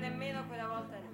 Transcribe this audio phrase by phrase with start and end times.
[0.00, 1.08] Nemmeno quella volta lì.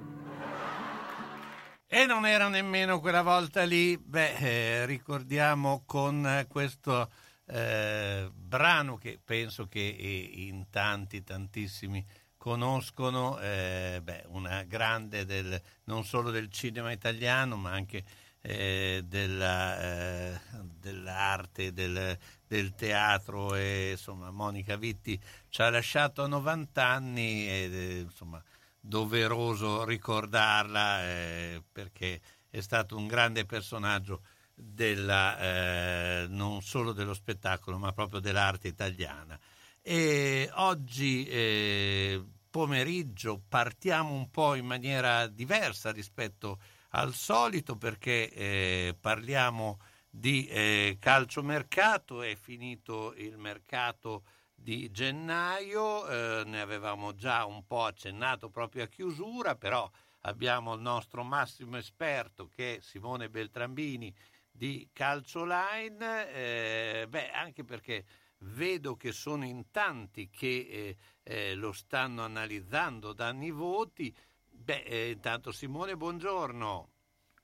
[1.89, 7.11] E non era nemmeno quella volta lì, beh, eh, ricordiamo con questo
[7.47, 12.05] eh, brano che penso che eh, in tanti, tantissimi
[12.37, 18.05] conoscono, eh, beh, una grande del, non solo del cinema italiano, ma anche
[18.41, 20.41] eh, della, eh,
[20.79, 27.99] dell'arte, del, del teatro e insomma Monica Vitti ci ha lasciato a 90 anni eh,
[28.05, 28.41] insomma
[28.87, 34.23] doveroso ricordarla eh, perché è stato un grande personaggio
[34.55, 39.39] della, eh, non solo dello spettacolo ma proprio dell'arte italiana.
[39.83, 46.59] E oggi eh, pomeriggio partiamo un po' in maniera diversa rispetto
[46.91, 54.23] al solito perché eh, parliamo di eh, calciomercato, è finito il mercato
[54.56, 59.89] di gennaio, eh, ne avevamo già un po' accennato proprio a chiusura, però
[60.22, 64.12] abbiamo il nostro massimo esperto che è Simone Beltrambini
[64.50, 68.05] di Calcio Line, eh, beh, anche perché
[68.39, 74.15] vedo che sono in tanti che eh, eh, lo stanno analizzando, danno i voti.
[74.49, 76.91] Beh, eh, intanto Simone, buongiorno.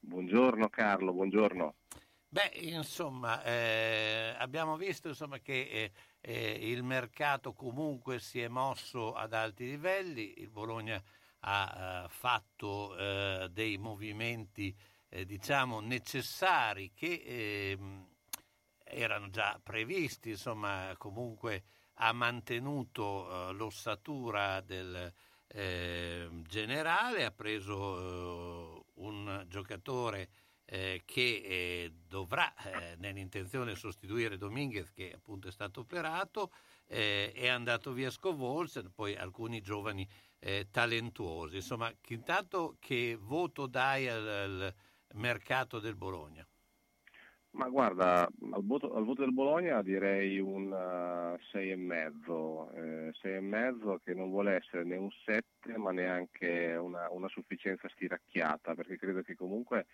[0.00, 1.74] Buongiorno Carlo, buongiorno.
[2.28, 9.12] Beh, insomma, eh, abbiamo visto insomma, che eh, eh, il mercato comunque si è mosso
[9.14, 11.02] ad alti livelli, il Bologna
[11.44, 12.94] ha fatto
[13.50, 14.72] dei movimenti
[15.08, 18.06] diciamo necessari che ehm,
[18.84, 25.12] erano già previsti, insomma, comunque ha mantenuto uh, l'ossatura del
[25.48, 30.28] eh, generale, ha preso uh, un giocatore
[30.72, 32.50] eh, che eh, dovrà
[32.96, 36.50] nell'intenzione sostituire Dominguez che appunto è stato operato,
[36.86, 40.06] è andato via Scovolsen, poi alcuni giovani
[40.70, 41.56] talentuosi.
[41.56, 44.74] Insomma, intanto che voto dai al, al
[45.14, 46.46] mercato del Bologna?
[47.52, 54.14] Ma guarda, al voto, al voto, del Bologna direi un uh, 6,5, eh, 6,5 che
[54.14, 59.36] non vuole essere né un 7 ma neanche una, una, sufficienza stiracchiata perché credo che
[59.36, 59.84] comunque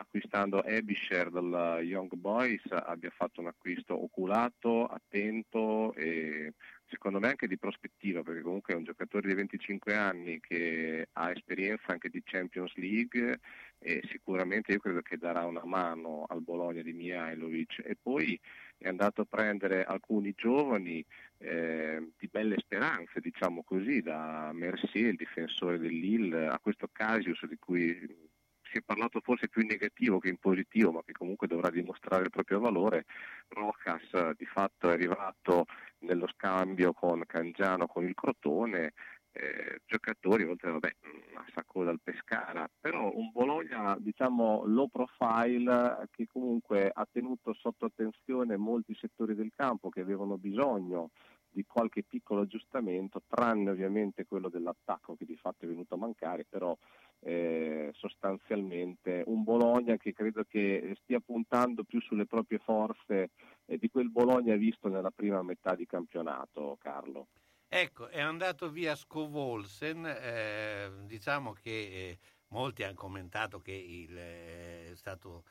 [0.00, 6.54] acquistando Ebisher dal Young Boys abbia fatto un acquisto oculato, attento e
[6.86, 11.30] secondo me anche di prospettiva perché comunque è un giocatore di 25 anni che ha
[11.30, 13.40] esperienza anche di Champions League
[13.80, 17.82] e sicuramente io credo che darà una mano al Bologna di Mihailovic.
[17.84, 18.38] E poi
[18.76, 21.04] è andato a prendere alcuni giovani
[21.38, 27.56] eh, di belle speranze, diciamo così, da Mercier, il difensore dell'Ille, a questo Casius di
[27.58, 28.36] cui
[28.70, 32.24] si è parlato forse più in negativo che in positivo, ma che comunque dovrà dimostrare
[32.24, 33.06] il proprio valore,
[33.48, 35.66] Rojas di fatto è arrivato
[36.00, 38.92] nello scambio con Cangiano, con il Crotone,
[39.32, 40.94] eh, giocatori, oltre vabbè,
[41.34, 47.86] a sacco dal Pescara, però un Bologna diciamo low profile che comunque ha tenuto sotto
[47.86, 51.10] attenzione molti settori del campo che avevano bisogno
[51.50, 56.44] di qualche piccolo aggiustamento, tranne ovviamente quello dell'attacco che di fatto è venuto a mancare,
[56.48, 56.76] però
[57.20, 63.30] eh, sostanzialmente un Bologna che credo che stia puntando più sulle proprie forze
[63.66, 67.28] eh, di quel Bologna visto nella prima metà di campionato, Carlo.
[67.68, 72.18] Ecco, è andato via Scovolsen, eh, diciamo che eh,
[72.48, 75.44] molti hanno commentato che il, eh, è stato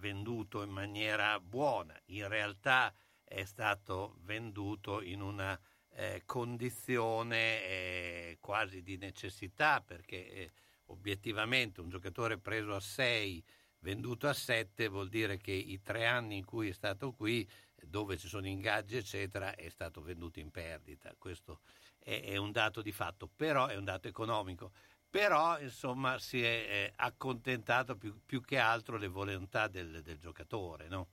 [0.00, 2.92] venduto in maniera buona, in realtà
[3.22, 5.56] è stato venduto in una
[5.94, 10.52] eh, condizione eh, quasi di necessità perché
[10.86, 13.44] obiettivamente un giocatore preso a 6
[13.80, 18.16] venduto a 7 vuol dire che i tre anni in cui è stato qui dove
[18.16, 21.60] ci sono ingaggi eccetera è stato venduto in perdita questo
[21.98, 24.72] è, è un dato di fatto però è un dato economico
[25.10, 30.88] però insomma si è eh, accontentato più, più, che altro le volontà del, del giocatore
[30.88, 31.08] no?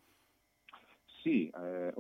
[1.22, 1.92] Sì, eh,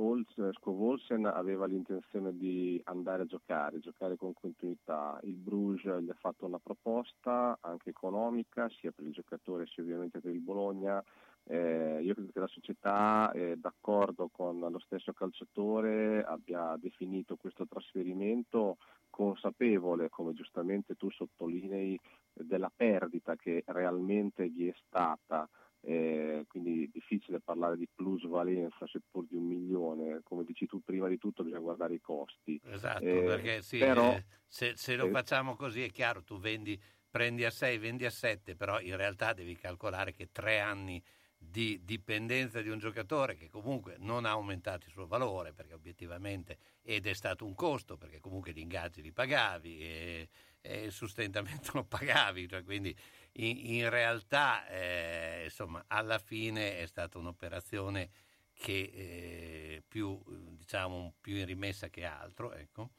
[0.53, 5.19] Scovolsen aveva l'intenzione di andare a giocare, giocare con continuità.
[5.23, 10.21] Il Bruges gli ha fatto una proposta anche economica, sia per il giocatore sia ovviamente
[10.21, 11.03] per il Bologna,
[11.43, 17.65] eh, io credo che la società, eh, d'accordo con lo stesso calciatore, abbia definito questo
[17.67, 18.77] trasferimento
[19.09, 21.99] consapevole, come giustamente tu sottolinei,
[22.31, 25.45] della perdita che realmente gli è stata.
[25.81, 31.17] Eh, quindi difficile parlare di plusvalenza seppur di un milione, come dici tu prima di
[31.17, 32.59] tutto bisogna guardare i costi.
[32.65, 36.37] Esatto, eh, perché sì, però, eh, se, se, lo eh, facciamo così è chiaro, tu
[36.37, 36.79] vendi,
[37.09, 41.01] prendi a 6, vendi a 7, però in realtà devi calcolare che tre anni
[41.41, 46.57] di dipendenza di un giocatore che comunque non ha aumentato il suo valore perché obiettivamente
[46.81, 50.29] ed è stato un costo perché comunque gli ingaggi li pagavi e,
[50.61, 52.95] e il sostentamento lo pagavi cioè quindi
[53.33, 58.09] in, in realtà eh, insomma alla fine è stata un'operazione
[58.53, 60.21] che eh, più
[60.57, 62.91] diciamo più in rimessa che altro ecco.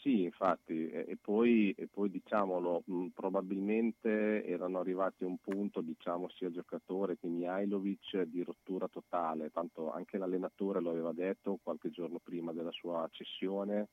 [0.00, 6.28] Sì, infatti, e poi, e poi diciamolo, mh, probabilmente erano arrivati a un punto, diciamo,
[6.30, 12.20] sia giocatore che Mihailovic di rottura totale, tanto anche l'allenatore lo aveva detto qualche giorno
[12.22, 13.88] prima della sua cessione,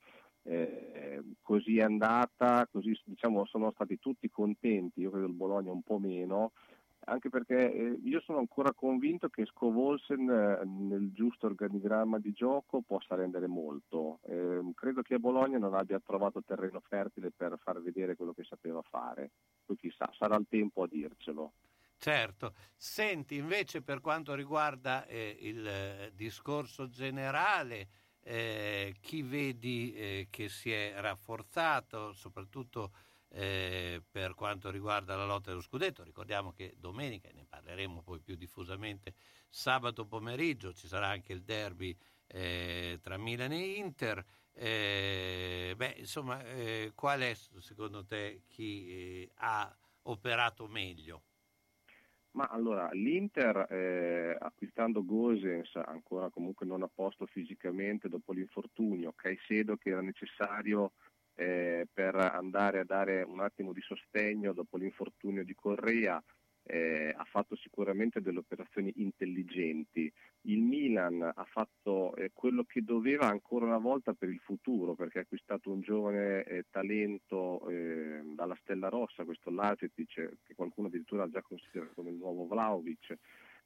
[0.47, 5.81] eh, così è andata, così diciamo, sono stati tutti contenti, io credo il Bologna un
[5.81, 6.51] po' meno,
[7.07, 12.81] anche perché eh, io sono ancora convinto che Scovolsen eh, nel giusto organigramma di gioco
[12.81, 14.19] possa rendere molto.
[14.23, 18.43] Eh, credo che a Bologna non abbia trovato terreno fertile per far vedere quello che
[18.43, 19.31] sapeva fare.
[19.65, 21.53] Poi chissà, sarà il tempo a dircelo.
[21.97, 27.87] Certo, senti invece per quanto riguarda eh, il eh, discorso generale,
[28.27, 32.91] eh, chi vedi che si è rafforzato, soprattutto
[33.29, 36.03] eh, per quanto riguarda la lotta dello scudetto.
[36.03, 39.13] Ricordiamo che domenica, ne parleremo poi più diffusamente,
[39.49, 41.95] sabato pomeriggio ci sarà anche il derby
[42.27, 44.23] eh, tra Milan e Inter.
[44.53, 51.23] Eh, beh, insomma, eh, qual è secondo te chi eh, ha operato meglio?
[52.35, 59.77] Ma allora, l'Inter eh, acquistando Gosens, ancora comunque non a posto fisicamente dopo l'infortunio, Caicedo
[59.77, 60.91] che era necessario
[61.35, 66.21] eh, per andare a dare un attimo di sostegno dopo l'infortunio di Correa,
[66.67, 70.11] eh, ha fatto sicuramente delle operazioni intelligenti.
[70.41, 75.19] Il Milan ha fatto eh, quello che doveva ancora una volta per il futuro, perché
[75.19, 81.23] ha acquistato un giovane eh, talento eh, dalla Stella Rossa, questo Lacetic, che qualcuno addirittura
[81.23, 83.17] ha già considerato come il nuovo Vlaovic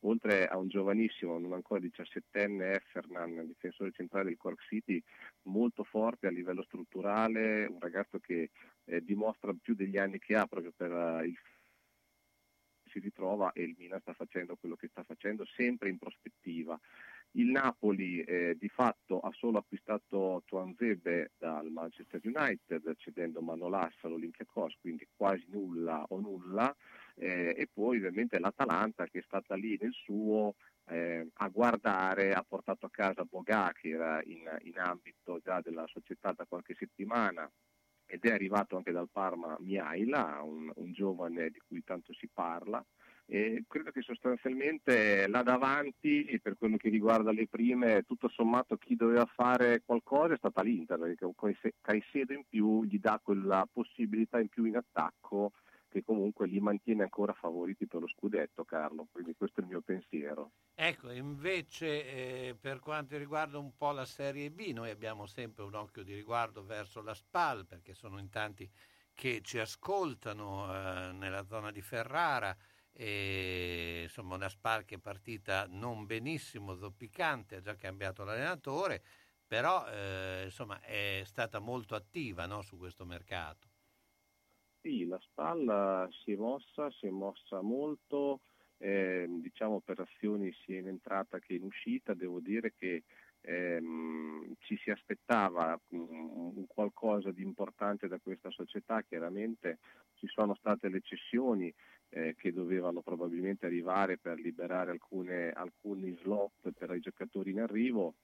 [0.01, 5.01] oltre a un giovanissimo, non ancora 17enne Effernan, difensore centrale del Cork City,
[5.43, 8.51] molto forte a livello strutturale, un ragazzo che
[8.85, 11.37] eh, dimostra più degli anni che ha proprio per uh, il
[12.99, 16.79] si ritrova e il Milan sta facendo quello che sta facendo sempre in prospettiva.
[17.33, 24.75] Il Napoli eh, di fatto ha solo acquistato Tuanzebe dal Manchester United cedendo Manolassa all'Olympiacos,
[24.81, 26.75] quindi quasi nulla o nulla
[27.15, 30.55] eh, e poi ovviamente l'Atalanta che è stata lì nel suo
[30.87, 35.85] eh, a guardare, ha portato a casa Bogà che era in, in ambito già della
[35.85, 37.49] società da qualche settimana
[38.11, 42.83] ed è arrivato anche dal Parma Miaila, un, un giovane di cui tanto si parla.
[43.27, 48.95] E credo che sostanzialmente là davanti, per quello che riguarda le prime, tutto sommato chi
[48.95, 54.47] doveva fare qualcosa è stata l'Inter, perché Caicedo in più gli dà quella possibilità in
[54.47, 55.51] più in attacco
[55.89, 59.81] che comunque li mantiene ancora favoriti per lo scudetto Carlo, quindi questo è il mio
[59.81, 60.51] pensiero.
[60.75, 65.73] Ecco, invece eh, per quanto riguarda un po' la Serie B, noi abbiamo sempre un
[65.73, 68.69] occhio di riguardo verso la SPAL perché sono in tanti
[69.13, 72.55] che ci ascoltano eh, nella zona di Ferrara
[72.91, 79.03] e insomma una SPAL che è partita non benissimo, zoppicante, ha già cambiato l'allenatore,
[79.45, 83.68] però eh, insomma è stata molto attiva no, su questo mercato.
[84.89, 88.39] Sì, la spalla si è mossa, si è mossa molto,
[88.79, 93.03] eh, diciamo operazioni sia in entrata che in uscita, devo dire che
[93.41, 99.77] ehm, ci si aspettava um, qualcosa di importante da questa società, chiaramente
[100.15, 101.71] ci sono state le cessioni
[102.09, 108.15] eh, che dovevano probabilmente arrivare per liberare alcune, alcuni slot per i giocatori in arrivo,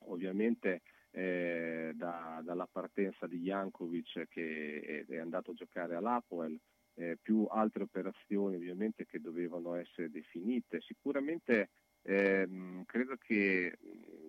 [0.00, 0.82] ovviamente
[1.12, 6.58] eh, da, dalla partenza di Jankovic che è andato a giocare all'Apoel,
[6.94, 10.80] eh, più altre operazioni ovviamente che dovevano essere definite.
[10.80, 11.70] Sicuramente
[12.02, 13.76] ehm, credo che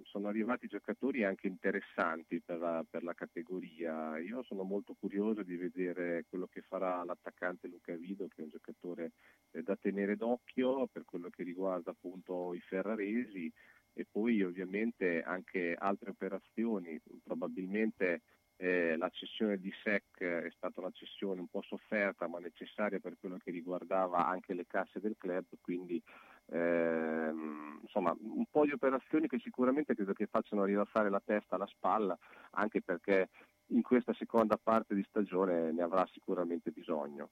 [0.04, 4.18] sono arrivati giocatori anche interessanti per la, per la, categoria.
[4.20, 8.50] Io sono molto curioso di vedere quello che farà l'attaccante Luca Vido, che è un
[8.50, 9.12] giocatore
[9.52, 13.52] eh, da tenere d'occhio per quello che riguarda appunto i ferraresi
[14.02, 18.22] e poi ovviamente anche altre operazioni, probabilmente
[18.58, 23.16] eh, la cessione di SEC è stata una cessione un po' sofferta ma necessaria per
[23.20, 26.02] quello che riguardava anche le casse del club, quindi
[26.48, 31.68] ehm, insomma un po' di operazioni che sicuramente credo che facciano rilassare la testa alla
[31.68, 32.18] spalla,
[32.52, 33.30] anche perché
[33.68, 37.30] in questa seconda parte di stagione ne avrà sicuramente bisogno.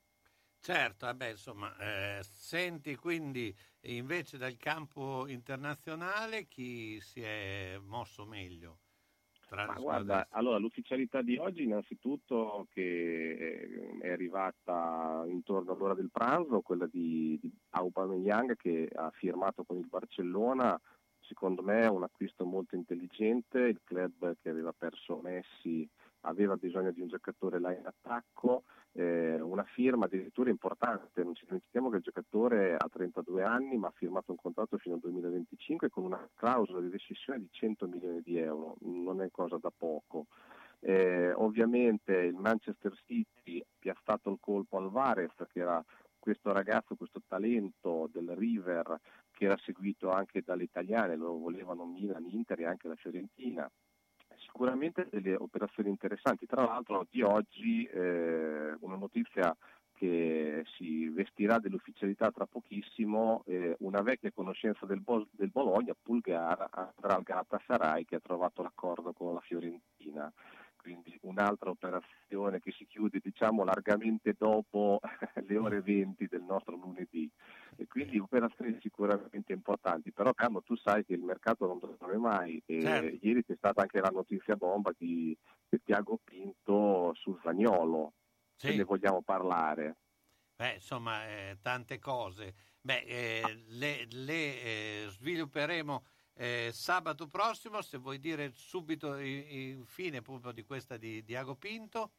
[0.62, 8.80] Certo, vabbè, insomma, eh, senti quindi invece dal campo internazionale chi si è mosso meglio?
[9.62, 16.62] Ma guarda, allora l'ufficialità di oggi innanzitutto che eh, è arrivata intorno all'ora del pranzo,
[16.62, 20.80] quella di, di Aubameyang che ha firmato con il Barcellona,
[21.20, 25.88] secondo me è un acquisto molto intelligente, il club che aveva perso Messi
[26.22, 28.64] aveva bisogno di un giocatore là in attacco,
[28.94, 33.88] eh, una firma addirittura importante, non ci dimentichiamo che il giocatore ha 32 anni ma
[33.88, 38.22] ha firmato un contratto fino al 2025 con una clausola di rescissione di 100 milioni
[38.22, 40.26] di euro, non è cosa da poco.
[40.82, 45.84] Eh, ovviamente il Manchester City piazzato il colpo al Vares che era
[46.18, 49.00] questo ragazzo, questo talento del River
[49.32, 53.70] che era seguito anche dalle italiane, lo volevano Milan, Inter e anche la Fiorentina
[54.52, 56.46] sicuramente delle operazioni interessanti.
[56.46, 59.56] Tra l'altro di oggi eh, una notizia
[59.94, 66.70] che si vestirà dell'ufficialità tra pochissimo, eh, una vecchia conoscenza del, Bo- del Bologna, Pulgar,
[66.72, 70.32] andrà al Galatasaray che ha trovato l'accordo con la Fiorentina
[70.82, 75.00] quindi un'altra operazione che si chiude diciamo largamente dopo
[75.46, 77.30] le ore 20 del nostro lunedì
[77.76, 82.62] e quindi operazioni sicuramente importanti però Carlo tu sai che il mercato non dorme mai
[82.66, 83.26] e certo.
[83.26, 88.14] ieri c'è stata anche la notizia bomba di, di Tiago Pinto sul Zagnolo
[88.56, 88.68] sì.
[88.68, 89.98] se ne vogliamo parlare
[90.60, 92.54] Beh, insomma, eh, tante cose.
[92.82, 96.04] Beh, eh, le, le eh, svilupperemo
[96.40, 102.12] eh, sabato prossimo, se vuoi dire subito infine proprio di questa di Diago Pinto.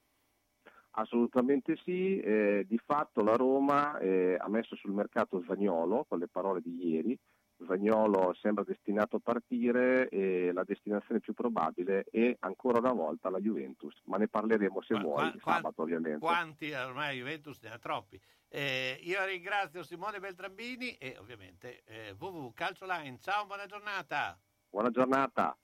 [0.93, 6.29] Assolutamente sì, eh, di fatto la Roma eh, ha messo sul mercato Zagnolo con le
[6.29, 7.19] parole di ieri,
[7.67, 13.41] Zagnolo sembra destinato a partire e la destinazione più probabile è ancora una volta la
[13.41, 16.19] Juventus, ma ne parleremo se ma, vuoi qua, sabato ovviamente.
[16.19, 18.21] Quanti ormai Juventus ne ha troppi.
[18.53, 23.21] Eh, io ringrazio Simone Beltrambini e ovviamente eh, www Calcio Line.
[23.21, 24.37] Ciao, buona giornata.
[24.69, 25.57] Buona giornata.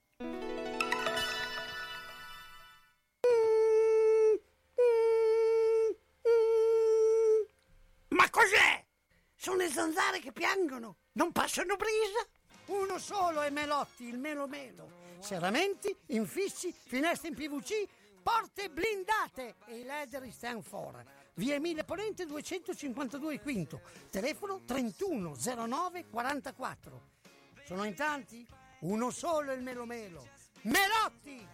[8.09, 8.85] Ma cos'è?
[9.35, 10.99] Sono le zanzare che piangono.
[11.15, 12.25] Non passano brisa?
[12.67, 15.05] Uno solo è Melotti, il Melo Melo.
[15.19, 17.85] Serramenti, infissi, finestre in PVC,
[18.23, 21.05] porte blindate e i leder stand for.
[21.39, 27.11] Via Emile Ponente 252 Quinto, telefono 3109 44.
[27.67, 28.49] Sono in tanti?
[28.81, 30.27] Uno solo è il Melo Melo.
[30.63, 31.47] Melotti!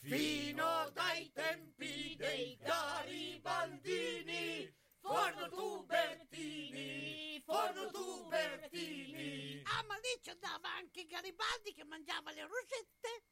[0.00, 4.70] Fino dai tempi dei garibaldini
[5.00, 9.62] Forno Tubertini, Forno Tubertini.
[9.64, 13.31] Ah, ma lì ci andava anche Garibaldi che mangiava le rosette.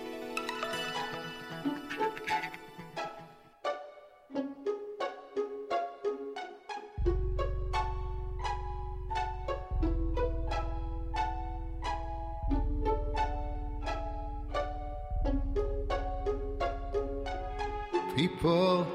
[18.41, 18.87] People,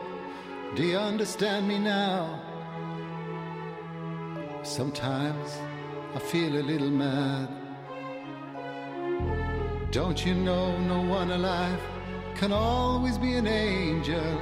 [0.74, 2.42] do you understand me now?
[4.64, 5.60] Sometimes
[6.16, 7.48] I feel a little mad.
[9.92, 11.80] Don't you know no one alive
[12.34, 14.34] can always be an angel?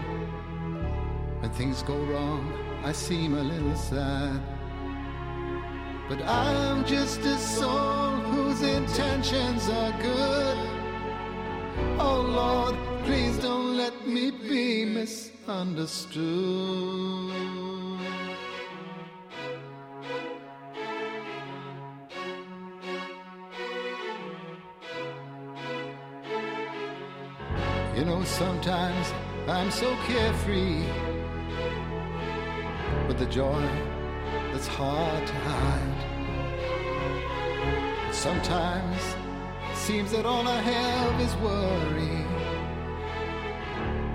[1.41, 2.43] When things go wrong,
[2.83, 4.41] I seem a little sad.
[6.09, 10.57] But I'm just a soul whose intentions are good.
[11.99, 12.94] Oh Lord,
[13.85, 16.23] let me be misunderstood.
[27.95, 29.13] You know, sometimes
[29.49, 30.83] I'm so carefree
[33.07, 33.69] with the joy
[34.51, 36.01] that's hard to hide.
[38.15, 39.03] Sometimes
[39.71, 42.34] it seems that all I have is worry,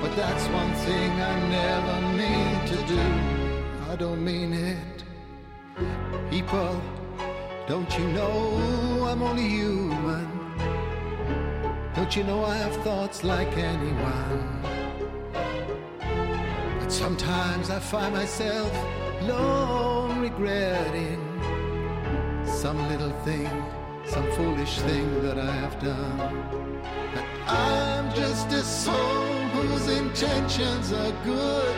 [0.00, 3.92] But that's one thing I never mean to do.
[3.92, 5.04] I don't mean it.
[6.28, 6.82] People,
[7.68, 10.26] don't you know I'm only human?
[11.94, 14.62] Don't you know I have thoughts like anyone?
[16.80, 18.72] But sometimes I find myself
[19.26, 21.18] long regretting
[22.44, 23.48] some little thing,
[24.04, 26.18] some foolish thing that I have done.
[27.14, 31.74] But I'm just a soul whose intentions are good.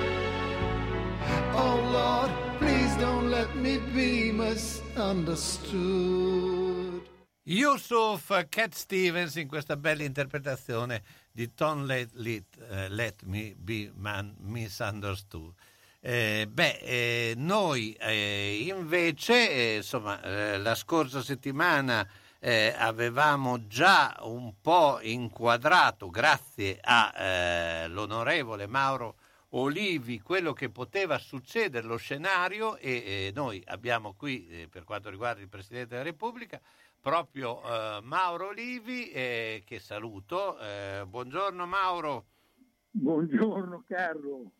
[1.54, 7.02] Oh Lord, please don't let me be misunderstood.
[7.46, 13.92] Yusuf Cat Stevens in questa bella interpretazione di Don't Let, Let, eh, Let Me Be
[13.94, 15.52] Man Misunderstood.
[16.06, 22.06] Eh, beh, eh, noi eh, invece, eh, insomma, eh, la scorsa settimana
[22.40, 29.16] eh, avevamo già un po' inquadrato, grazie all'onorevole Mauro
[29.52, 35.48] Olivi, quello che poteva succedere, lo scenario, e noi abbiamo qui, per quanto riguarda il
[35.48, 36.60] Presidente della Repubblica,
[37.00, 37.62] proprio
[38.02, 40.58] Mauro Olivi, che saluto.
[41.06, 42.26] Buongiorno Mauro.
[42.90, 44.50] Buongiorno Carlo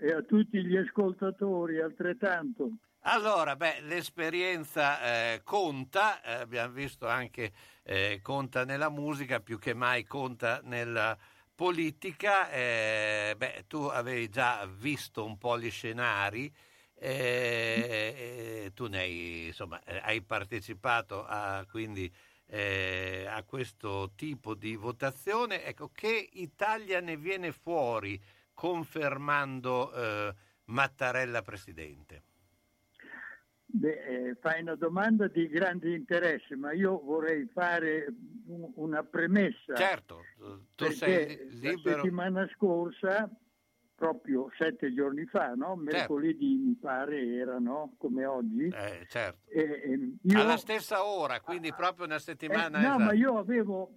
[0.00, 2.70] e a tutti gli ascoltatori altrettanto.
[3.08, 5.00] Allora, beh, l'esperienza
[5.34, 7.52] eh, conta, eh, abbiamo visto anche
[7.84, 11.16] eh, conta nella musica, più che mai conta nella
[11.54, 12.48] politica.
[12.50, 16.52] beh, tu avevi già visto un po' gli scenari
[16.98, 22.10] Eh, tu ne hai, insomma, eh, hai partecipato a, quindi,
[22.46, 25.62] eh, a questo tipo di votazione.
[25.64, 28.18] Ecco, che Italia ne viene fuori
[28.56, 32.22] confermando eh, Mattarella presidente?
[33.66, 38.06] Beh, eh, fai una domanda di grande interesse, ma io vorrei fare
[38.46, 39.74] un, una premessa.
[39.74, 40.22] Certo,
[40.74, 41.96] tu sei libero.
[41.96, 43.30] La settimana scorsa,
[43.94, 45.74] proprio sette giorni fa, no?
[45.74, 45.82] Certo.
[45.82, 46.66] mercoledì certo.
[46.66, 47.94] mi pare era, no?
[47.98, 48.68] come oggi.
[48.68, 49.50] Eh, certo.
[49.50, 50.40] Eh, io...
[50.40, 52.78] Alla stessa ora, quindi proprio una settimana.
[52.78, 53.02] Eh, no, esatto.
[53.02, 53.90] ma io avevo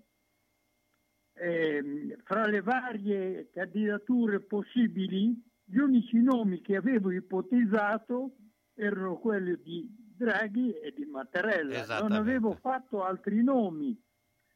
[1.39, 8.35] ehm, fra le varie candidature possibili, gli unici nomi che avevo ipotizzato
[8.73, 11.99] erano quelli di Draghi e di Mattarella.
[11.99, 13.97] Non avevo fatto altri nomi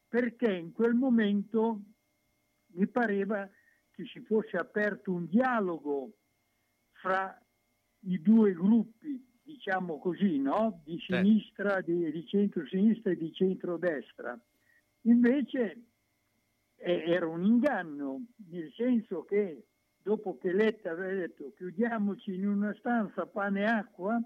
[0.08, 1.80] perché in quel momento
[2.74, 3.48] mi pareva
[3.90, 6.12] che si fosse aperto un dialogo
[6.92, 7.38] fra
[8.06, 10.82] i due gruppi, diciamo così, no?
[10.84, 14.38] di sinistra, di, di centro-sinistra e di centro-destra.
[15.02, 15.93] Invece eh,
[16.84, 19.68] era un inganno, nel senso che
[20.02, 24.22] dopo che Letta aveva detto chiudiamoci in una stanza pane e acqua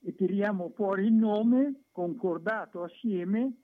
[0.00, 3.54] e tiriamo fuori il nome concordato assieme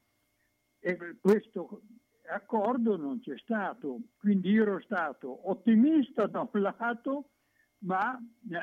[0.79, 1.83] e questo
[2.29, 4.01] accordo non c'è stato.
[4.17, 7.33] Quindi io ero stato ottimista da un lato,
[7.81, 8.19] ma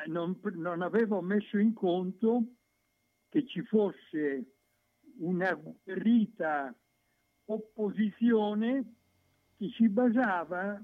[0.06, 2.42] non, non avevo messo in conto
[3.28, 4.54] che ci fosse
[5.18, 6.74] una agguerrita
[7.44, 8.97] opposizione
[9.58, 10.80] che si basava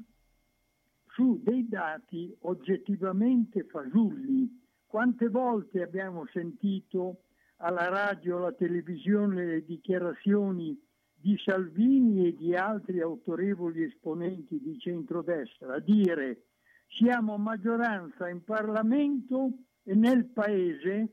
[1.07, 4.63] su dei dati oggettivamente fasulli.
[4.85, 7.23] Quante volte abbiamo sentito
[7.59, 10.77] alla radio, alla televisione le dichiarazioni
[11.15, 16.49] di Salvini e di altri autorevoli esponenti di centrodestra dire
[16.89, 19.53] siamo maggioranza in Parlamento
[19.85, 21.13] e nel Paese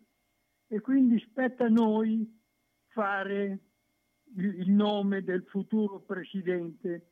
[0.68, 2.28] e quindi spetta a noi
[2.88, 3.60] fare
[4.36, 7.11] il nome del futuro Presidente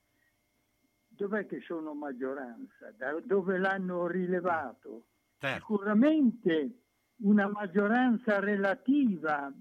[1.20, 2.92] dov'è che sono maggioranza?
[2.96, 5.08] Da dove l'hanno rilevato?
[5.38, 5.58] Certo.
[5.58, 6.84] Sicuramente
[7.18, 9.54] una maggioranza relativa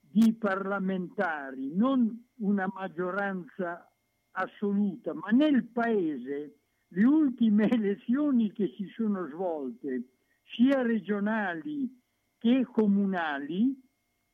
[0.00, 3.88] di parlamentari, non una maggioranza
[4.32, 10.08] assoluta, ma nel Paese le ultime elezioni che si sono svolte,
[10.56, 12.00] sia regionali
[12.38, 13.80] che comunali,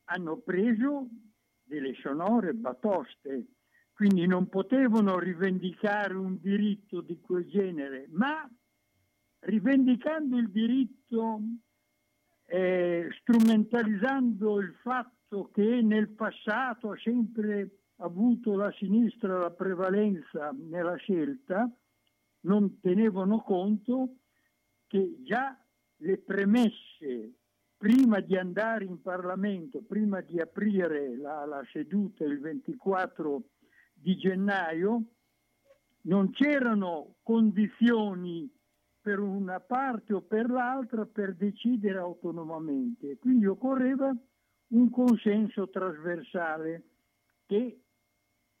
[0.05, 1.07] hanno preso
[1.63, 3.45] delle sonore batoste
[4.01, 8.49] quindi non potevano rivendicare un diritto di quel genere, ma
[9.41, 11.39] rivendicando il diritto,
[12.45, 20.95] eh, strumentalizzando il fatto che nel passato ha sempre avuto la sinistra la prevalenza nella
[20.95, 21.69] scelta,
[22.39, 24.15] non tenevano conto
[24.87, 25.55] che già
[25.97, 27.33] le premesse
[27.77, 33.43] prima di andare in Parlamento, prima di aprire la, la seduta il 24
[34.01, 35.03] di gennaio
[36.03, 38.51] non c'erano condizioni
[38.99, 44.15] per una parte o per l'altra per decidere autonomamente, quindi occorreva
[44.67, 46.83] un consenso trasversale
[47.45, 47.81] che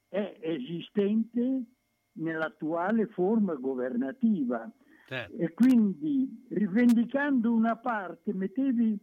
[0.07, 1.63] è esistente
[2.13, 4.69] nell'attuale forma governativa
[5.07, 5.37] certo.
[5.37, 8.99] e quindi rivendicando una parte mettevi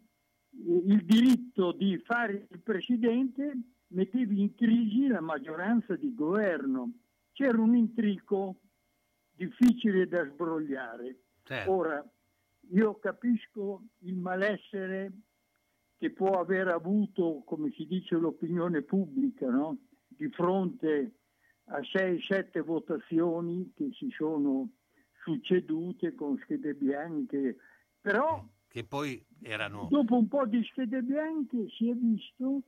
[0.51, 3.53] il diritto di fare il presidente
[3.89, 6.93] mettevi in crisi la maggioranza di governo.
[7.33, 8.61] C'era un intrico
[9.33, 11.21] difficile da sbrogliare.
[11.45, 11.71] Certo.
[11.71, 12.13] Ora,
[12.71, 15.13] io capisco il malessere
[15.97, 19.79] che può aver avuto, come si dice, l'opinione pubblica, no?
[20.07, 21.13] di fronte
[21.67, 24.71] a 6-7 votazioni che si sono
[25.23, 27.57] succedute con schede bianche,
[28.01, 29.89] però che poi erano...
[29.91, 32.63] dopo un po' di schede bianche si è visto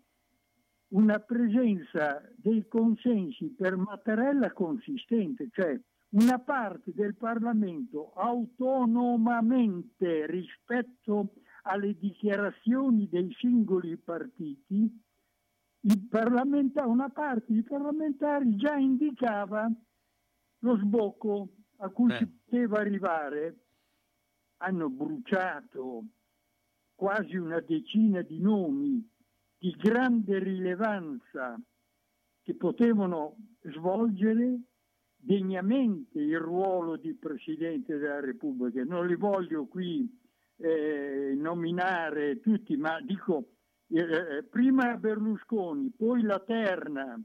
[0.90, 5.78] una presenza dei consensi per Mattarella consistente, cioè
[6.10, 15.00] una parte del Parlamento autonomamente rispetto alle dichiarazioni dei singoli partiti,
[16.86, 19.70] una parte dei parlamentari già indicava
[20.62, 22.16] lo sbocco a cui Eh.
[22.16, 23.66] si poteva arrivare.
[24.58, 26.04] Hanno bruciato
[26.94, 29.08] quasi una decina di nomi
[29.60, 31.60] di grande rilevanza
[32.42, 34.58] che potevano svolgere
[35.14, 38.82] degnamente il ruolo di Presidente della Repubblica.
[38.84, 40.18] Non li voglio qui
[40.56, 43.50] eh, nominare tutti, ma dico
[43.88, 47.22] eh, prima Berlusconi, poi la terna,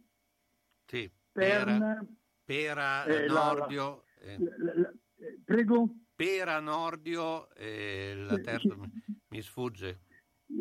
[0.88, 2.06] Sì, Perna,
[2.43, 5.88] Pera, Eh, la- la- Nordio, eh, la- la- eh, prego.
[6.13, 8.89] Pera, Nordio e la Sì, terza sì.
[9.30, 10.02] mi sfugge.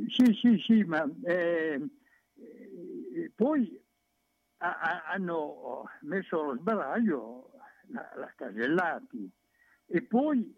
[0.08, 1.80] Sì, sì, sì, ma eh,
[2.34, 3.80] eh, poi
[4.58, 7.52] a, a, hanno messo allo sbaraglio
[7.88, 9.30] la, la Casellati
[9.86, 10.52] e poi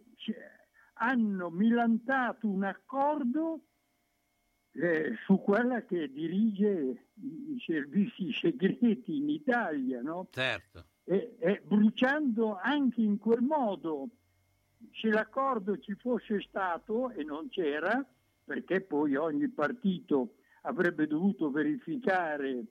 [0.94, 3.60] hanno milantato un accordo
[4.72, 10.28] eh, su quella che dirige i servizi segreti in Italia, no?
[10.30, 10.84] Certo.
[11.04, 14.08] E, e bruciando anche in quel modo,
[14.92, 18.04] se l'accordo ci fosse stato e non c'era,
[18.46, 22.64] perché poi ogni partito avrebbe dovuto verificare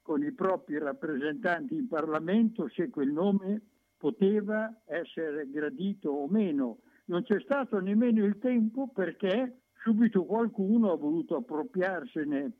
[0.00, 3.60] con i propri rappresentanti in Parlamento se quel nome
[3.98, 6.78] poteva essere gradito o meno.
[7.04, 12.52] Non c'è stato nemmeno il tempo perché subito qualcuno ha voluto appropriarsene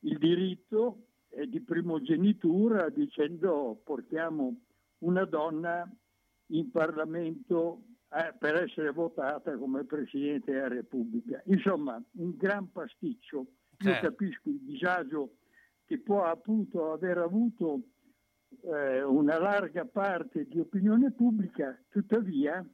[0.00, 1.04] il diritto
[1.46, 4.56] di primogenitura dicendo portiamo
[5.00, 5.86] una donna
[6.46, 7.82] in Parlamento
[8.12, 11.40] eh, per essere votata come Presidente della Repubblica.
[11.46, 13.38] Insomma, un gran pasticcio.
[13.38, 14.08] Io certo.
[14.08, 15.36] capisco il disagio
[15.84, 17.80] che può appunto aver avuto
[18.62, 22.64] eh, una larga parte di opinione pubblica, tuttavia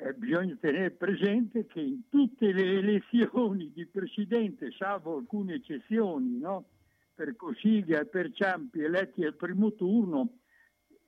[0.00, 6.68] eh, bisogna tenere presente che in tutte le elezioni di presidente, salvo alcune eccezioni, no?
[7.14, 10.38] per Cossiga e per Ciampi eletti al primo turno,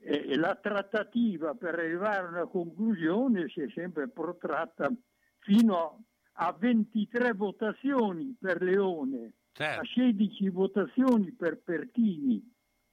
[0.01, 4.91] eh, la trattativa per arrivare a una conclusione si è sempre protratta
[5.39, 9.81] fino a 23 votazioni per Leone, certo.
[9.81, 12.43] a 16 votazioni per Pertini,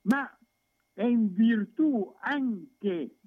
[0.02, 0.28] ma
[0.94, 3.18] è in virtù anche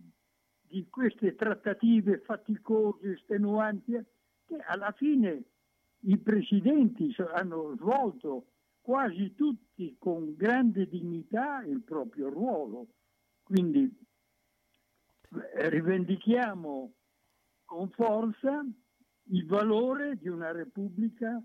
[0.61, 3.93] di queste trattative faticose, estenuanti,
[4.45, 5.45] che alla fine
[6.01, 8.47] i presidenti hanno svolto
[8.81, 12.87] quasi tutti con grande dignità il proprio ruolo.
[13.49, 13.91] Quindi
[15.57, 16.93] eh, rivendichiamo
[17.65, 18.63] con forza
[19.31, 21.43] il valore di una repubblica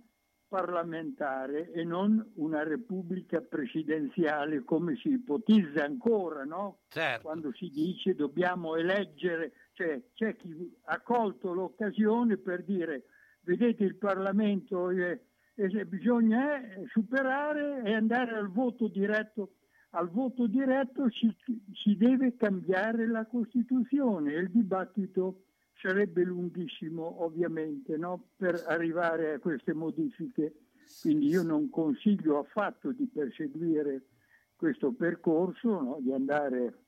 [0.50, 6.82] parlamentare e non una repubblica presidenziale come si ipotizza ancora, no?
[6.90, 7.24] Certo.
[7.24, 13.06] Quando si dice dobbiamo eleggere, cioè c'è chi ha colto l'occasione per dire
[13.44, 19.54] vedete il Parlamento eh, eh, bisogna superare e andare al voto diretto.
[19.96, 21.32] Al voto diretto si,
[21.74, 25.44] si deve cambiare la Costituzione e il dibattito
[25.76, 28.30] sarebbe lunghissimo ovviamente no?
[28.36, 30.56] per arrivare a queste modifiche.
[31.02, 34.08] Quindi io non consiglio affatto di perseguire
[34.56, 35.98] questo percorso, no?
[36.00, 36.86] di andare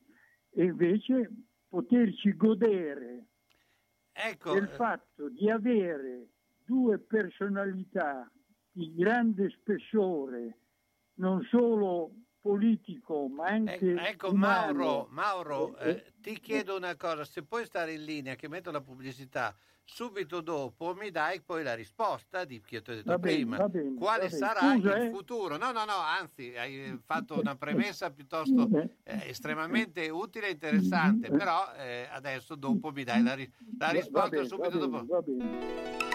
[0.49, 1.29] e invece
[1.67, 3.25] poterci godere
[4.13, 4.53] ecco.
[4.53, 6.29] del fatto di avere
[6.63, 8.31] due personalità
[8.71, 10.57] di grande spessore,
[11.15, 13.93] non solo politico, ma anche...
[13.93, 14.73] Eh, ecco, umano.
[14.83, 18.69] Mauro, Mauro eh, eh, ti chiedo una cosa, se puoi stare in linea, che metto
[18.69, 23.17] la pubblicità, subito dopo mi dai poi la risposta di che ti ho detto va
[23.17, 23.57] prima.
[23.57, 25.09] Bene, bene, Quale sarà Scusa, il eh?
[25.09, 25.57] futuro?
[25.57, 28.69] No, no, no, anzi, hai fatto una premessa piuttosto
[29.01, 34.29] eh, estremamente utile e interessante, però eh, adesso dopo mi dai la, ri- la risposta
[34.29, 36.14] bene, subito bene, dopo.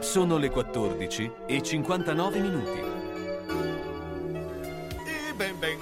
[0.00, 2.93] Sono le 14 e 59 minuti.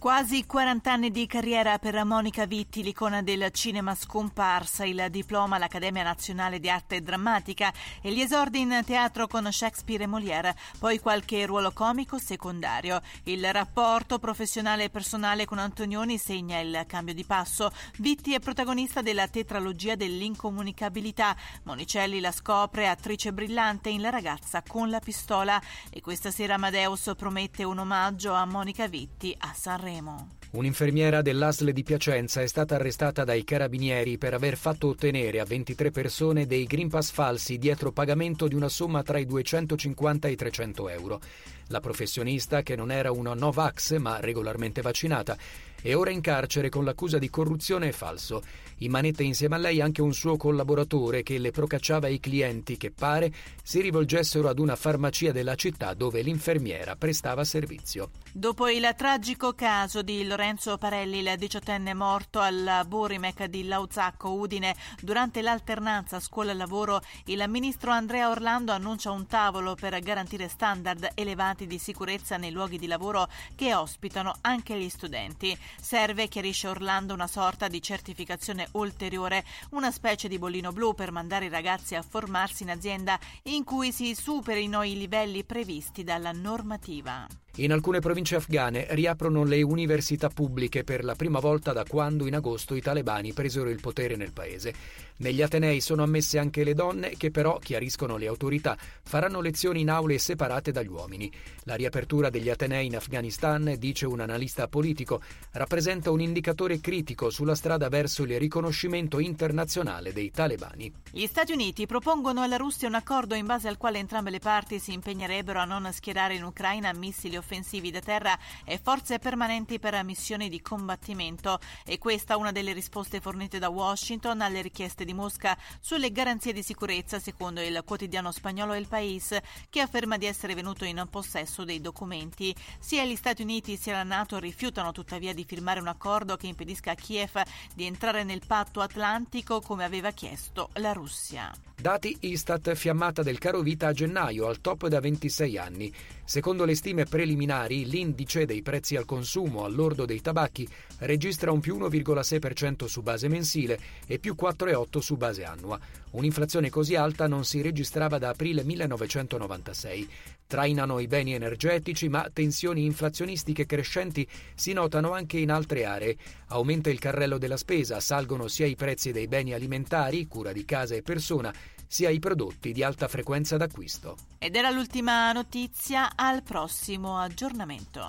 [0.00, 6.02] Quasi 40 anni di carriera per Monica Vitti, l'icona del cinema scomparsa, il diploma all'Accademia
[6.02, 11.44] Nazionale di Arte Drammatica e gli esordi in teatro con Shakespeare e Molière, poi qualche
[11.44, 13.02] ruolo comico secondario.
[13.24, 17.70] Il rapporto professionale e personale con Antonioni segna il cambio di passo.
[17.98, 21.36] Vitti è protagonista della tetralogia dell'incomunicabilità.
[21.64, 25.60] Monicelli la scopre attrice brillante in La ragazza con la pistola
[25.90, 29.89] e questa sera Amadeus promette un omaggio a Monica Vitti a Sanremo.
[29.90, 30.38] Sanremo.
[30.52, 35.90] Un'infermiera dell'ASL di Piacenza è stata arrestata dai carabinieri per aver fatto ottenere a 23
[35.90, 40.36] persone dei Green Pass falsi dietro pagamento di una somma tra i 250 e i
[40.36, 41.20] 300 euro.
[41.68, 45.36] La professionista, che non era una Novax ma regolarmente vaccinata,
[45.82, 48.42] è ora in carcere con l'accusa di corruzione e falso.
[48.82, 52.90] In manette insieme a lei anche un suo collaboratore che le procacciava i clienti che
[52.90, 53.30] pare
[53.62, 58.10] si rivolgessero ad una farmacia della città dove l'infermiera prestava servizio.
[58.32, 64.74] Dopo il tragico caso di Lorenzo Parelli, il diciottenne morto al Burimec di Lauzacco, Udine,
[65.02, 71.78] durante l'alternanza scuola-lavoro, il ministro Andrea Orlando annuncia un tavolo per garantire standard elevati di
[71.78, 75.56] sicurezza nei luoghi di lavoro che ospitano anche gli studenti.
[75.80, 81.46] Serve, chiarisce Orlando, una sorta di certificazione ulteriore, una specie di bollino blu per mandare
[81.46, 87.26] i ragazzi a formarsi in azienda in cui si superino i livelli previsti dalla normativa.
[87.56, 92.34] In alcune province afghane riaprono le università pubbliche per la prima volta da quando in
[92.36, 94.72] agosto i talebani presero il potere nel paese.
[95.20, 99.90] Negli Atenei sono ammesse anche le donne che però, chiariscono le autorità, faranno lezioni in
[99.90, 101.30] aule separate dagli uomini.
[101.64, 105.20] La riapertura degli Atenei in Afghanistan, dice un analista politico,
[105.52, 110.90] rappresenta un indicatore critico sulla strada verso il riconoscimento internazionale dei talebani.
[111.10, 114.78] Gli Stati Uniti propongono alla Russia un accordo in base al quale entrambe le parti
[114.78, 120.02] si impegnerebbero a non schierare in Ucraina missili offensivi da terra e forze permanenti per
[120.02, 121.58] missioni di combattimento.
[121.84, 126.52] E questa è una delle risposte fornite da Washington alle richieste di Mosca sulle garanzie
[126.52, 129.36] di sicurezza, secondo il quotidiano spagnolo El País,
[129.68, 132.54] che afferma di essere venuto in possesso dei documenti.
[132.78, 136.92] Sia gli Stati Uniti sia la NATO rifiutano tuttavia di firmare un accordo che impedisca
[136.92, 137.42] a Kiev
[137.74, 141.52] di entrare nel patto atlantico come aveva chiesto la Russia.
[141.80, 145.90] Dati Istat fiammata del caro vita a gennaio al top da 26 anni.
[146.22, 151.60] Secondo le stime preliminari, l'indice dei prezzi al consumo al lordo dei tabacchi registra un
[151.60, 155.80] più 1,6% su base mensile e più 4,8% su base annua.
[156.10, 160.08] Un'inflazione così alta non si registrava da aprile 1996.
[160.50, 166.16] Trainano i beni energetici, ma tensioni inflazionistiche crescenti si notano anche in altre aree.
[166.48, 170.96] Aumenta il carrello della spesa, salgono sia i prezzi dei beni alimentari, cura di casa
[170.96, 171.54] e persona,
[171.86, 174.16] sia i prodotti di alta frequenza d'acquisto.
[174.38, 178.08] Ed era l'ultima notizia, al prossimo aggiornamento.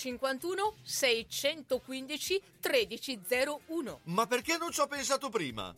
[0.01, 3.99] 051 615 1301.
[4.05, 5.75] Ma perché non ci ho pensato prima?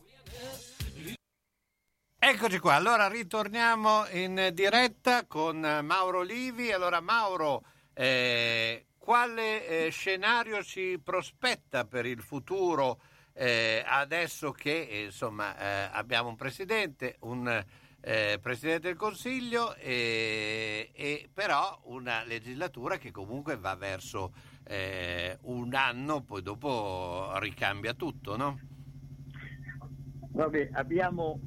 [2.18, 6.72] Eccoci qua, allora ritorniamo in diretta con Mauro Livi.
[6.72, 13.02] Allora Mauro, eh, quale eh, scenario si prospetta per il futuro
[13.34, 17.62] eh, adesso che insomma, eh, abbiamo un presidente, un
[18.06, 24.32] eh, Presidente del Consiglio, e, e, però una legislatura che comunque va verso
[24.64, 28.58] eh, un anno, poi dopo ricambia tutto, no?
[30.32, 31.40] Vabbè, abbiamo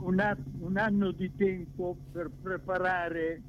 [0.00, 3.40] un, un anno di tempo per preparare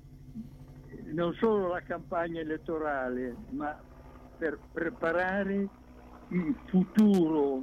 [1.08, 3.78] non solo la campagna elettorale, ma
[4.38, 5.68] per preparare
[6.30, 7.62] il futuro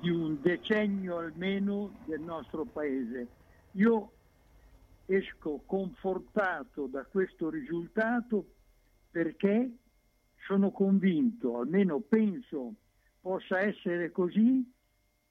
[0.00, 3.28] di un decennio almeno del nostro paese.
[3.72, 4.13] Io
[5.06, 8.54] esco confortato da questo risultato
[9.10, 9.70] perché
[10.46, 12.74] sono convinto, almeno penso
[13.20, 14.70] possa essere così,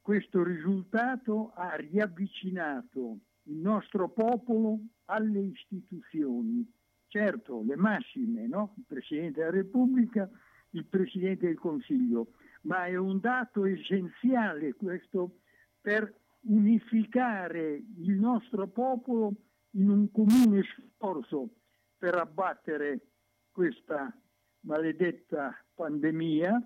[0.02, 6.70] questo risultato ha riavvicinato il nostro popolo alle istituzioni.
[7.08, 8.74] Certo, le massime, no?
[8.78, 10.28] il Presidente della Repubblica,
[10.72, 15.38] il Presidente del Consiglio, ma è un dato essenziale questo
[15.80, 16.12] per
[16.46, 19.36] unificare il nostro popolo
[19.76, 21.50] in un comune sforzo
[21.98, 23.08] per abbattere
[23.52, 24.16] questa
[24.62, 26.62] maledetta pandemia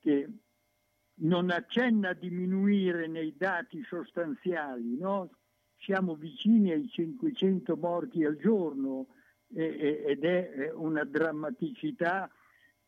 [0.00, 0.28] che
[1.20, 5.30] non accenna a diminuire nei dati sostanziali, no?
[5.78, 9.08] siamo vicini ai 500 morti al giorno
[9.50, 12.30] ed è una drammaticità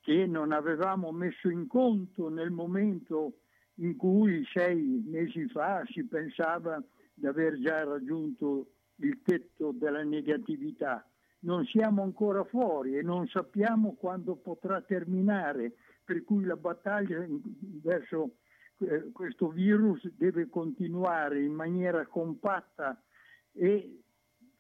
[0.00, 3.40] che non avevamo messo in conto nel momento
[3.76, 6.82] in cui sei mesi fa si pensava
[7.14, 11.04] di aver già raggiunto il tetto della negatività.
[11.40, 15.72] Non siamo ancora fuori e non sappiamo quando potrà terminare,
[16.04, 17.24] per cui la battaglia
[17.82, 18.36] verso
[18.78, 23.02] eh, questo virus deve continuare in maniera compatta
[23.52, 24.02] e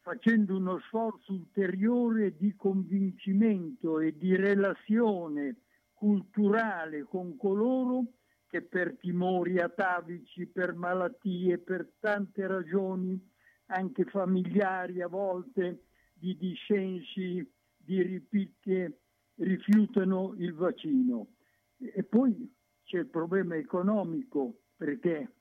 [0.00, 5.56] facendo uno sforzo ulteriore di convincimento e di relazione
[5.92, 8.04] culturale con coloro
[8.46, 13.28] che per timori atavici, per malattie, per tante ragioni
[13.70, 18.98] anche familiari a volte, di dissensi, di ripicche,
[19.36, 21.28] rifiutano il vaccino.
[21.78, 22.52] E poi
[22.84, 25.32] c'è il problema economico perché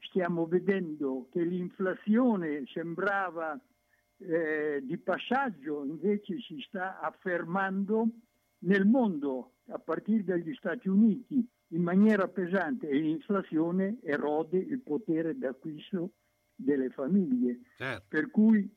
[0.00, 3.60] stiamo vedendo che l'inflazione sembrava
[4.18, 8.08] eh, di passaggio, invece si sta affermando
[8.60, 15.36] nel mondo a partire dagli Stati Uniti in maniera pesante e l'inflazione erode il potere
[15.36, 16.12] d'acquisto
[16.58, 17.60] delle famiglie.
[17.76, 18.04] Certo.
[18.08, 18.70] Per cui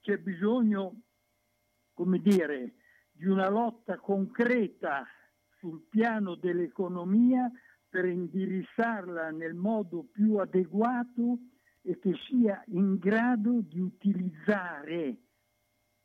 [0.00, 1.02] c'è bisogno,
[1.92, 2.74] come dire,
[3.12, 5.06] di una lotta concreta
[5.58, 7.50] sul piano dell'economia
[7.88, 11.38] per indirizzarla nel modo più adeguato
[11.82, 15.18] e che sia in grado di utilizzare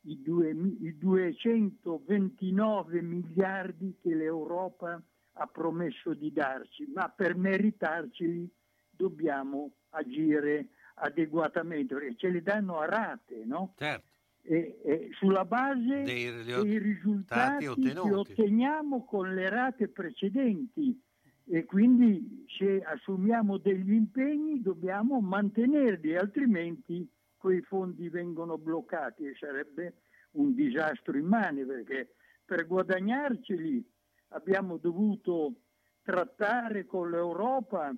[0.02, 5.02] i, due, i 229 miliardi che l'Europa
[5.34, 8.48] ha promesso di darci, ma per meritarceli
[8.90, 13.74] dobbiamo agire adeguatamente, perché ce le danno a rate, no?
[13.76, 14.10] Certo.
[14.44, 21.00] E, e sulla base dei, dei risultati che otteniamo con le rate precedenti
[21.44, 29.94] e quindi se assumiamo degli impegni dobbiamo mantenerli, altrimenti quei fondi vengono bloccati e sarebbe
[30.32, 32.14] un disastro immane perché
[32.44, 33.84] per guadagnarceli
[34.28, 35.54] abbiamo dovuto
[36.02, 37.92] trattare con l'Europa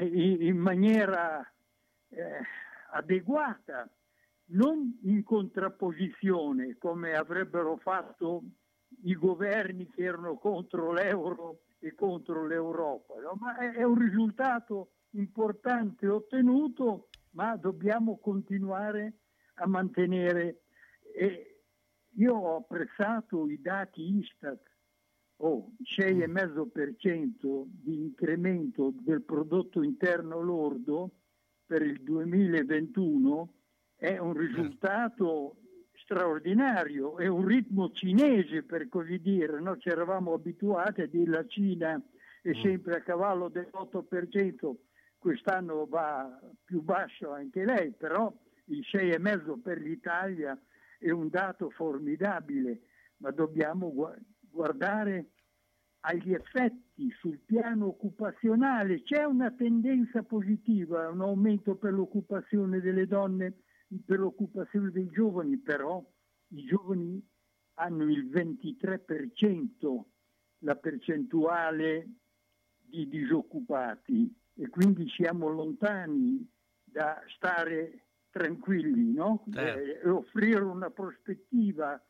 [0.00, 1.44] in maniera
[2.16, 2.40] eh,
[2.92, 3.88] adeguata,
[4.48, 8.42] non in contrapposizione come avrebbero fatto
[9.02, 13.36] i governi che erano contro l'euro e contro l'Europa, no?
[13.38, 19.18] ma è, è un risultato importante ottenuto, ma dobbiamo continuare
[19.54, 20.62] a mantenere.
[21.14, 21.62] E
[22.14, 24.62] io ho apprezzato i dati Istat,
[25.38, 31.10] oh, 6,5% di incremento del prodotto interno lordo
[31.66, 33.52] per il 2021
[33.96, 35.56] è un risultato
[36.02, 39.76] straordinario, è un ritmo cinese per così dire, no?
[39.78, 42.00] ci eravamo abituati a dire la Cina
[42.42, 42.62] è mm.
[42.62, 44.74] sempre a cavallo dell'8%,
[45.18, 48.32] quest'anno va più basso anche lei, però
[48.66, 50.58] il 6,5% per l'Italia
[50.98, 52.80] è un dato formidabile,
[53.18, 53.92] ma dobbiamo
[54.48, 55.30] guardare
[56.08, 59.02] agli effetti sul piano occupazionale.
[59.02, 63.58] C'è una tendenza positiva, un aumento per l'occupazione delle donne,
[64.04, 66.04] per l'occupazione dei giovani, però
[66.48, 67.24] i giovani
[67.74, 70.02] hanno il 23%
[70.60, 72.08] la percentuale
[72.78, 76.48] di disoccupati e quindi siamo lontani
[76.84, 79.44] da stare tranquilli no?
[79.54, 80.00] eh.
[80.02, 82.00] e offrire una prospettiva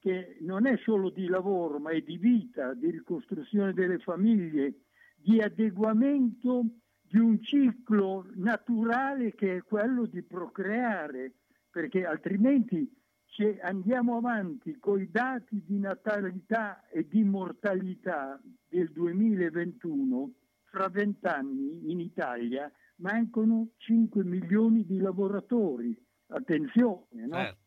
[0.00, 4.80] che non è solo di lavoro, ma è di vita, di ricostruzione delle famiglie,
[5.14, 6.64] di adeguamento
[7.02, 11.34] di un ciclo naturale che è quello di procreare.
[11.70, 12.92] perché altrimenti
[13.26, 20.32] se andiamo avanti con i dati di natalità e di mortalità del 2021,
[20.64, 25.96] fra vent'anni in Italia mancano 5 milioni di lavoratori.
[26.26, 27.36] Attenzione, no?
[27.36, 27.58] Certo.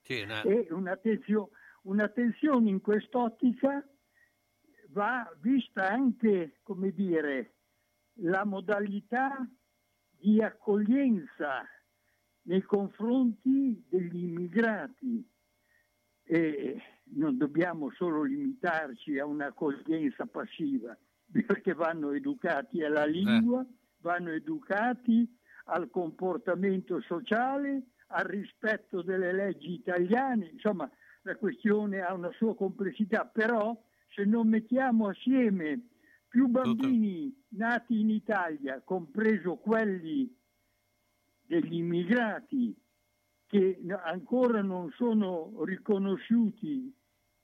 [0.00, 0.42] Sì, no.
[0.42, 1.50] E un'attenzione,
[1.82, 3.86] un'attenzione in quest'ottica
[4.88, 7.54] va vista anche, come dire,
[8.16, 9.48] la modalità
[10.10, 11.66] di accoglienza
[12.42, 15.28] nei confronti degli immigrati.
[16.24, 16.82] E
[17.14, 20.96] non dobbiamo solo limitarci a un'accoglienza passiva,
[21.46, 23.66] perché vanno educati alla lingua,
[23.98, 25.28] vanno educati
[25.64, 30.90] al comportamento sociale, al rispetto delle leggi italiane, insomma
[31.22, 33.80] la questione ha una sua complessità, però
[34.14, 35.88] se non mettiamo assieme
[36.28, 40.34] più bambini nati in Italia, compreso quelli
[41.40, 42.74] degli immigrati
[43.46, 46.94] che ancora non sono riconosciuti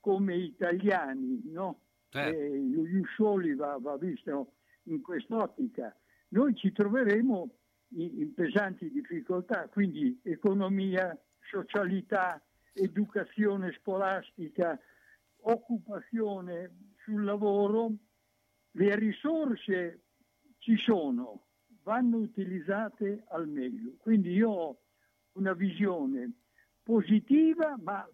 [0.01, 1.83] come italiani, no?
[2.09, 2.39] Certo.
[2.39, 4.55] Eh, lo Iuscioli va, va visto
[4.85, 5.95] in quest'ottica.
[6.29, 7.57] Noi ci troveremo
[7.97, 12.43] in, in pesanti difficoltà, quindi economia, socialità,
[12.79, 14.79] educazione scolastica,
[15.43, 17.93] occupazione sul lavoro,
[18.73, 20.03] le risorse
[20.59, 21.47] ci sono,
[21.83, 23.95] vanno utilizzate al meglio.
[23.99, 24.81] Quindi io ho
[25.33, 26.33] una visione
[26.83, 28.09] positiva, ma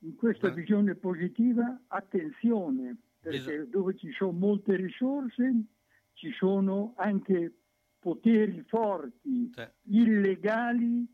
[0.00, 5.64] in questa visione positiva attenzione, perché dove ci sono molte risorse
[6.12, 7.52] ci sono anche
[7.98, 9.50] poteri forti,
[9.84, 11.06] illegali,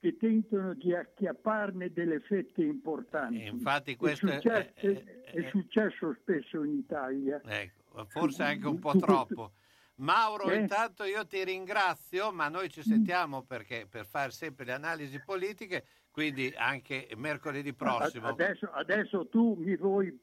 [0.00, 3.42] che tentano di acchiapparne delle fette importanti.
[3.42, 7.40] E infatti questo è, successo, è, è, è successo spesso in Italia.
[7.44, 9.52] Ecco, forse anche un po' troppo.
[9.96, 10.58] Mauro, eh?
[10.58, 15.84] intanto io ti ringrazio, ma noi ci sentiamo perché, per fare sempre le analisi politiche,
[16.12, 18.28] quindi anche mercoledì prossimo.
[18.28, 20.16] Adesso, adesso tu mi vuoi,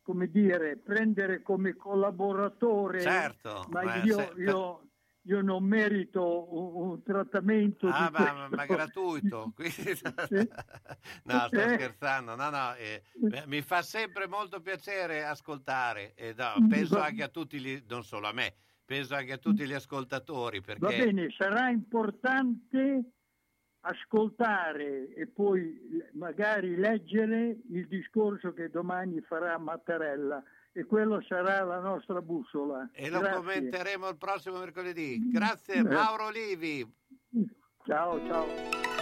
[0.00, 4.91] come dire, prendere come collaboratore, certo, ma, ma io, se, io,
[5.24, 9.52] io, non merito un, un trattamento ah, ma, ma, gratuito.
[9.56, 9.98] Quindi...
[11.24, 11.74] no, sto Eh?
[11.74, 12.34] scherzando.
[12.34, 13.02] No, no, eh,
[13.46, 16.14] mi fa sempre molto piacere ascoltare.
[16.14, 18.54] E no, Mm, penso anche a tutti, gli, non solo a me,
[18.84, 20.60] penso anche a tutti gli ascoltatori.
[20.60, 20.80] Perché...
[20.80, 23.12] Va bene, sarà importante
[23.82, 25.78] ascoltare e poi
[26.12, 32.88] magari leggere il discorso che domani farà Mattarella e quello sarà la nostra bussola.
[32.92, 33.36] E lo Grazie.
[33.38, 35.30] commenteremo il prossimo mercoledì.
[35.30, 35.82] Grazie Eh.
[35.82, 36.86] Mauro Olivi.
[37.84, 39.01] Ciao, ciao.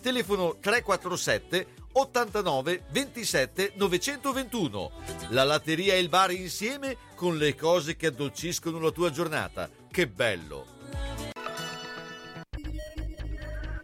[0.00, 4.90] Telefono 347 89 27 921.
[5.30, 9.68] La latteria e il bar insieme con le cose che addolciscono la tua giornata.
[9.90, 11.27] Che bello!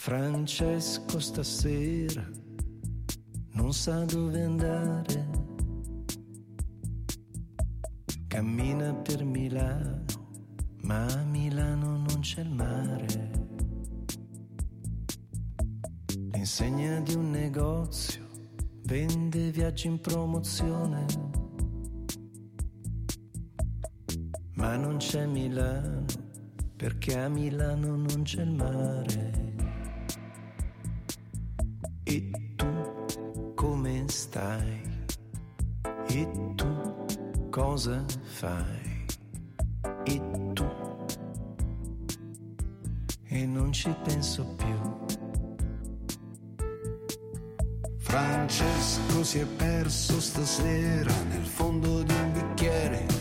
[0.00, 2.24] Francesco stasera
[3.54, 5.28] non sa dove andare.
[8.28, 10.04] Cammina per Milano,
[10.82, 13.30] ma a Milano non c'è il mare.
[16.30, 18.24] L'insegna di un negozio
[18.84, 21.06] vende viaggi in promozione.
[24.54, 26.04] Ma non c'è Milano,
[26.76, 29.57] perché a Milano non c'è il mare.
[34.10, 34.80] Stai?
[36.08, 37.06] E tu
[37.50, 39.06] cosa fai?
[40.04, 40.20] E
[40.52, 40.68] tu?
[43.24, 45.06] E non ci penso più.
[47.98, 53.17] Francesco si è perso stasera nel fondo di un bicchiere.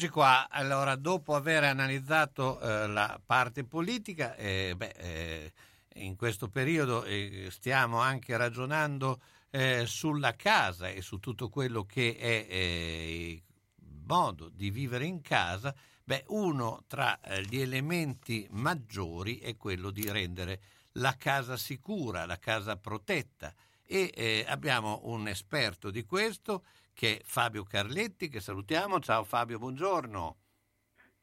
[0.00, 5.52] Eccoci qua, allora dopo aver analizzato eh, la parte politica, eh, beh, eh,
[5.96, 9.20] in questo periodo eh, stiamo anche ragionando
[9.50, 13.42] eh, sulla casa e su tutto quello che è eh,
[13.78, 20.10] il modo di vivere in casa, beh, uno tra gli elementi maggiori è quello di
[20.10, 23.52] rendere la casa sicura, la casa protetta.
[23.84, 26.64] E abbiamo un esperto di questo
[27.00, 29.00] che è Fabio Carletti, che salutiamo.
[29.00, 30.36] Ciao Fabio, buongiorno.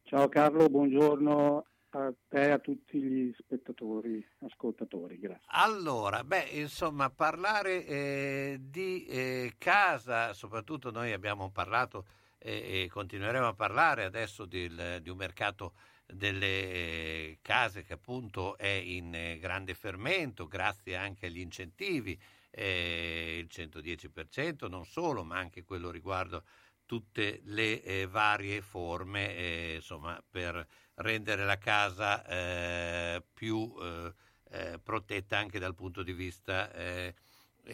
[0.01, 5.45] Ciao Carlo, buongiorno a te e a tutti gli spettatori, ascoltatori, grazie.
[5.49, 12.07] Allora, beh, insomma, parlare eh, di eh, casa, soprattutto noi abbiamo parlato
[12.39, 15.73] eh, e continueremo a parlare adesso del- di un mercato
[16.07, 22.19] delle eh, case che appunto è in eh, grande fermento grazie anche agli incentivi,
[22.57, 26.43] eh, il 110% non solo, ma anche quello riguardo
[26.87, 34.13] tutte le eh, varie forme eh, insomma, per rendere la casa eh, più eh,
[34.49, 37.13] eh, protetta anche dal punto di vista eh,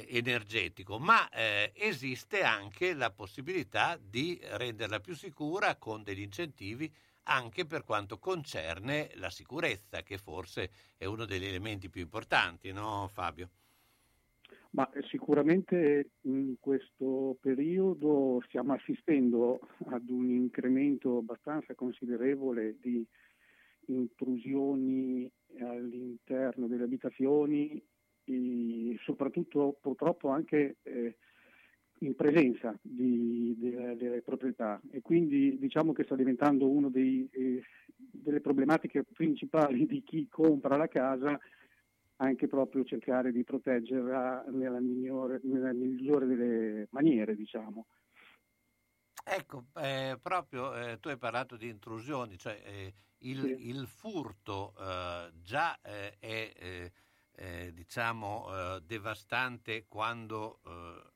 [0.07, 6.91] energetico, ma esiste anche la possibilità di renderla più sicura con degli incentivi
[7.25, 13.07] anche per quanto concerne la sicurezza, che forse è uno degli elementi più importanti, no
[13.07, 13.49] Fabio?
[14.75, 19.59] Ma sicuramente in questo periodo stiamo assistendo
[19.89, 23.05] ad un incremento abbastanza considerevole di
[23.87, 27.79] intrusioni all'interno delle abitazioni
[28.23, 31.17] e soprattutto purtroppo anche eh,
[31.99, 34.81] in presenza di- delle, delle proprietà.
[34.89, 41.39] E quindi diciamo che sta diventando una delle problematiche principali di chi compra la casa
[42.23, 47.87] anche proprio cercare di proteggerla nella migliore, nella migliore delle maniere, diciamo.
[49.25, 53.67] Ecco, eh, proprio eh, tu hai parlato di intrusioni, cioè eh, il, sì.
[53.69, 56.91] il, furto eh, già eh, è
[57.35, 60.59] eh, diciamo devastante quando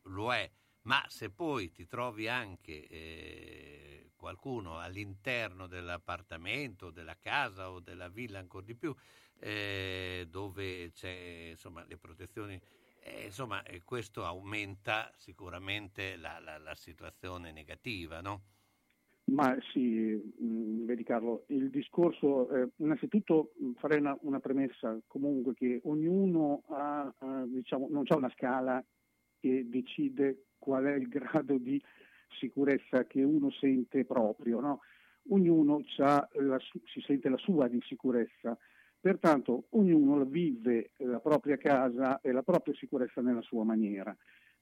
[0.05, 0.49] lo è,
[0.81, 8.65] ma se poi ti trovi anche qualcuno all'interno dell'appartamento, della casa o della villa ancora
[8.65, 8.95] di più,
[9.39, 12.59] dove c'è insomma le protezioni
[13.07, 18.41] eh, insomma, questo aumenta sicuramente la, la, la situazione negativa, no?
[19.31, 25.53] Ma sì, mh, mm, vedi Carlo, il discorso, eh, innanzitutto farei una, una, premessa comunque
[25.53, 28.83] che ognuno ha, eh, diciamo, non c'è una scala
[29.39, 31.81] che decide qual è il grado di
[32.39, 34.81] sicurezza che uno sente proprio, no?
[35.29, 38.57] ognuno la, si sente la sua di sicurezza
[38.99, 44.15] Pertanto ognuno vive la propria casa e la propria sicurezza nella sua maniera.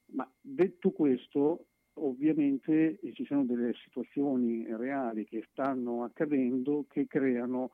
[0.08, 7.72] Ma detto questo, ovviamente ci sono delle situazioni reali che stanno accadendo che creano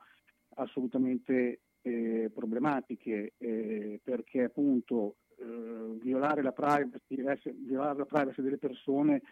[0.54, 9.22] assolutamente eh, problematiche eh, perché appunto eh, violare, la privacy, violare la privacy delle persone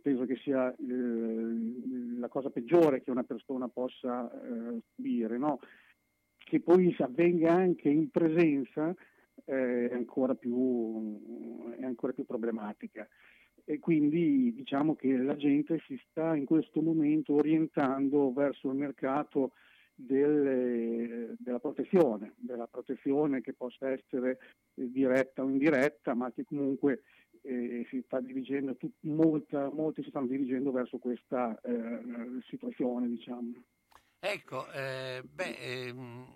[0.00, 5.36] penso che sia eh, la cosa peggiore che una persona possa eh, subire.
[5.38, 5.58] No?
[6.48, 8.94] Che poi avvenga anche in presenza
[9.44, 11.20] eh, è, ancora più,
[11.78, 13.06] è ancora più problematica.
[13.64, 19.52] E quindi diciamo che la gente si sta in questo momento orientando verso il mercato
[19.94, 24.38] del, della protezione, della protezione che possa essere
[24.72, 27.02] diretta o indiretta, ma che comunque
[27.42, 33.06] eh, si sta dirigendo, tut, molta, molti si stanno dirigendo verso questa eh, situazione.
[33.06, 33.52] Diciamo.
[34.20, 36.26] Ecco, eh, beh, ehm,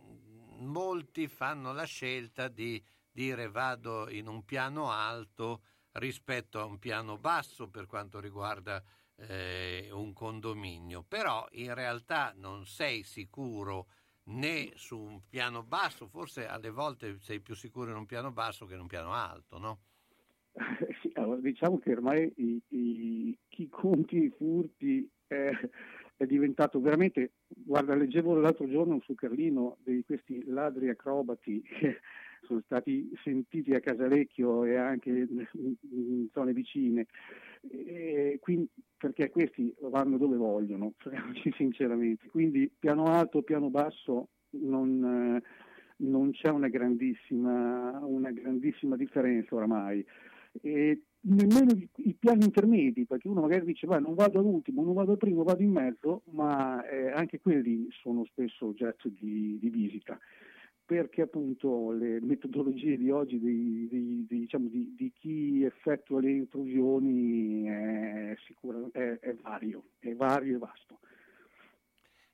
[0.61, 5.63] molti fanno la scelta di dire vado in un piano alto
[5.93, 8.83] rispetto a un piano basso per quanto riguarda
[9.17, 13.89] eh, un condominio, però in realtà non sei sicuro
[14.25, 18.65] né su un piano basso, forse alle volte sei più sicuro in un piano basso
[18.65, 19.81] che in un piano alto, no?
[21.41, 25.71] Diciamo che ormai i, i, chi conti i furti eh,
[26.23, 31.99] è diventato veramente, guarda, leggevo l'altro giorno su Carlino di questi ladri acrobati che
[32.47, 37.07] sono stati sentiti a Casalecchio e anche in zone vicine,
[38.39, 40.93] quindi, perché questi vanno dove vogliono,
[41.57, 42.29] sinceramente.
[42.29, 45.43] Quindi piano alto, piano basso non,
[45.97, 50.05] non c'è una grandissima, una grandissima differenza oramai.
[50.61, 55.13] E nemmeno i piani intermedi, perché uno magari dice vai, non vado all'ultimo, non vado
[55.13, 60.19] al primo, vado in mezzo, ma eh, anche quelli sono spesso oggetto di, di, visita,
[60.85, 68.37] perché appunto le metodologie di oggi di, di, diciamo, di chi effettua le intrusioni è,
[68.47, 70.99] sicura, è, è, vario, è vario e vasto.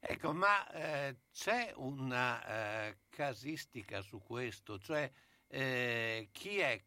[0.01, 5.11] Ecco, ma eh, c'è una eh, casistica su questo, cioè
[5.49, 6.83] eh, chi è,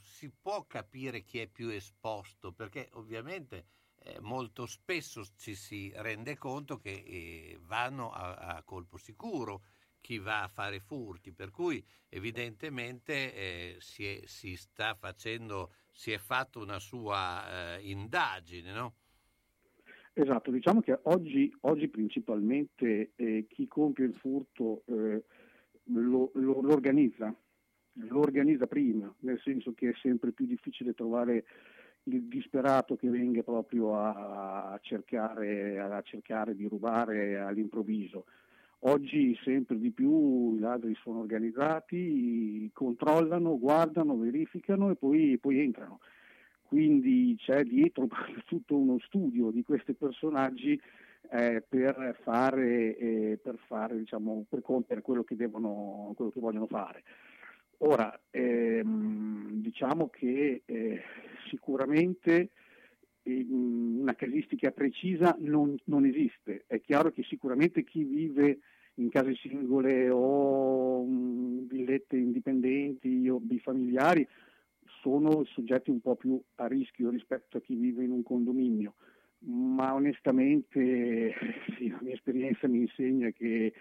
[0.00, 3.64] si può capire chi è più esposto, perché ovviamente
[4.04, 9.62] eh, molto spesso ci si rende conto che eh, vanno a, a, colpo sicuro
[10.00, 14.56] chi va a fare furti, per cui evidentemente eh, si, è, si,
[14.98, 18.94] facendo, si è fatto una sua eh, indagine, no?
[20.12, 23.12] Esatto, diciamo che oggi, oggi principalmente
[23.48, 27.32] chi compie il furto lo, lo, lo organizza,
[28.08, 31.44] lo organizza prima, nel senso che è sempre più difficile trovare
[32.04, 38.24] il disperato che venga proprio a cercare, a cercare di rubare all'improvviso.
[38.82, 45.98] Oggi sempre di più i ladri sono organizzati, controllano, guardano, verificano e poi, poi entrano.
[46.62, 48.06] Quindi c'è dietro
[48.46, 50.80] tutto uno studio di questi personaggi
[51.30, 56.66] eh, per fare, eh, per, fare diciamo, per compiere quello che, devono, quello che vogliono
[56.66, 57.02] fare.
[57.78, 61.02] Ora, ehm, diciamo che eh,
[61.48, 62.50] sicuramente
[63.22, 66.64] ehm, una casistica precisa non, non, esiste.
[66.66, 68.58] È chiaro che sicuramente chi vive
[68.94, 74.26] in case singole o um, villette indipendenti o bifamiliari
[75.00, 78.94] sono soggetti un po' più a rischio rispetto a chi vive in un condominio,
[79.44, 81.32] ma onestamente
[81.78, 83.72] sì, la mia esperienza mi insegna che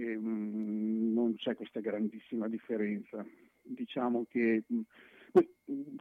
[0.00, 3.24] ehm, non c'è questa grandissima differenza.
[3.62, 4.62] Diciamo che
[5.32, 5.48] poi,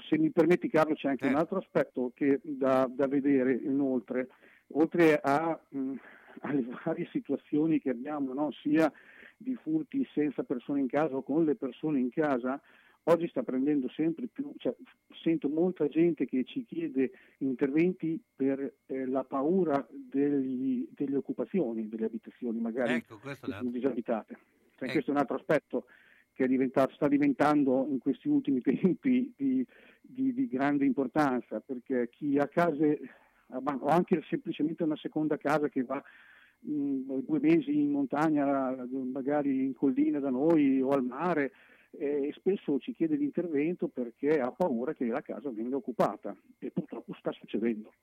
[0.07, 1.29] se mi permetti Carlo c'è anche eh.
[1.29, 4.29] un altro aspetto che da, da vedere inoltre,
[4.73, 5.93] oltre a, mh,
[6.41, 8.51] alle varie situazioni che abbiamo, no?
[8.51, 8.91] sia
[9.37, 12.61] di furti senza persone in casa o con le persone in casa,
[13.05, 14.75] oggi sta prendendo sempre più, cioè,
[15.21, 22.05] sento molta gente che ci chiede interventi per eh, la paura degli, delle occupazioni delle
[22.05, 23.19] abitazioni, magari ecco,
[23.63, 24.37] disabitate.
[24.75, 24.91] Cioè, ecco.
[24.91, 25.85] Questo è un altro aspetto
[26.33, 29.65] che diventato, sta diventando in questi ultimi tempi di,
[30.01, 32.99] di, di grande importanza, perché chi ha case
[33.47, 36.01] o anche semplicemente una seconda casa che va
[36.59, 38.75] mh, mm, due mesi in montagna,
[39.11, 41.51] magari in collina da noi o al mare,
[41.97, 47.13] e spesso ci chiede l'intervento perché ha paura che la casa venga occupata e purtroppo
[47.19, 47.93] sta succedendo.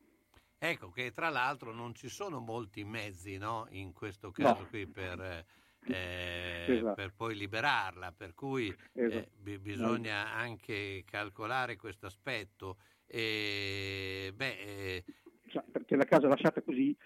[0.58, 3.66] Ecco che tra l'altro non ci sono molti mezzi no?
[3.70, 4.68] in questo caso no.
[4.68, 5.44] qui per,
[5.86, 6.94] eh, esatto.
[6.94, 9.16] per, poi liberarla, per cui eh, esatto.
[9.16, 12.76] eh, b- bisogna anche calcolare questo aspetto.
[13.06, 15.04] E, beh, eh,
[15.70, 16.96] perché la casa lasciata così,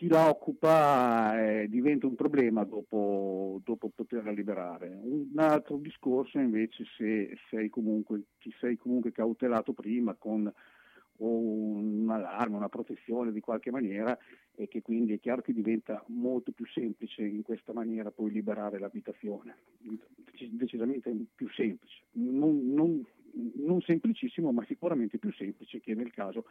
[0.00, 4.98] chi la occupa eh, diventa un problema dopo, dopo, poterla liberare.
[5.02, 10.50] Un altro discorso invece se sei comunque, ti sei comunque cautelato prima con
[11.18, 14.16] un allarme, una protezione di qualche maniera
[14.54, 18.78] e che quindi è chiaro che diventa molto più semplice in questa maniera poi liberare
[18.78, 19.54] l'abitazione,
[20.48, 23.04] decisamente più semplice, non, non,
[23.56, 26.46] non semplicissimo ma sicuramente più semplice che nel caso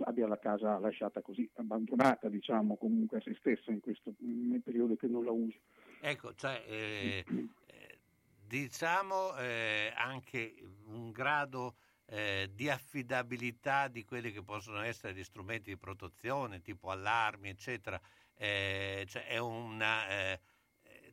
[0.00, 4.96] abbia la casa lasciata così abbandonata, diciamo, comunque a se stessa in questo nel periodo
[4.96, 5.58] che non la usi.
[6.00, 7.24] Ecco, cioè, eh,
[7.66, 7.98] eh,
[8.46, 10.54] diciamo eh, anche
[10.86, 11.76] un grado
[12.06, 18.00] eh, di affidabilità di quelli che possono essere gli strumenti di protezione, tipo allarmi, eccetera.
[18.38, 20.40] Eh, cioè è una eh,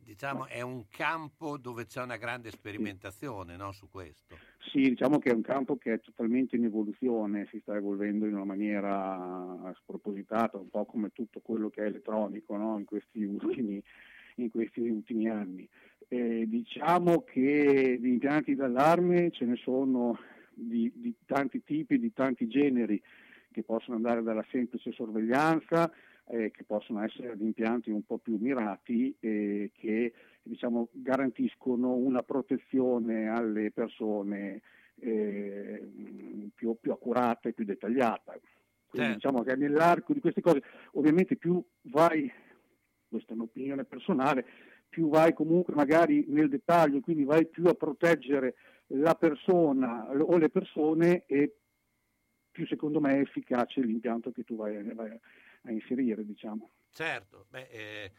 [0.04, 4.36] diciamo, è un campo dove c'è una grande sperimentazione no, su questo.
[4.70, 8.34] Sì, diciamo che è un campo che è totalmente in evoluzione, si sta evolvendo in
[8.34, 13.82] una maniera spropositata, un po' come tutto quello che è elettronico no, in, questi ultimi,
[14.36, 15.68] in, questi ultimi, anni.
[16.08, 20.18] Eh, diciamo che di impianti d'allarme ce ne sono
[20.52, 23.02] di, di tanti tipi, di tanti generi,
[23.50, 25.90] che possono andare dalla semplice sorveglianza
[26.26, 30.12] eh, che possono essere ad impianti un po' più mirati e che
[30.42, 34.62] diciamo, garantiscono una protezione alle persone
[34.96, 35.90] eh,
[36.54, 38.32] più, più, accurata e più dettagliata.
[38.86, 39.14] Quindi certo.
[39.14, 40.62] diciamo che nell'arco di queste cose
[40.92, 42.30] ovviamente più vai,
[43.08, 44.46] questa è un'opinione personale,
[44.88, 48.54] più vai comunque magari nel dettaglio, quindi vai più a proteggere
[48.88, 51.56] la persona o le persone e
[52.50, 55.18] più secondo me è efficace l'impianto che tu vai, vai,
[55.64, 56.24] a inserire.
[56.24, 56.70] Diciamo.
[56.90, 58.12] Certo, beh, eh,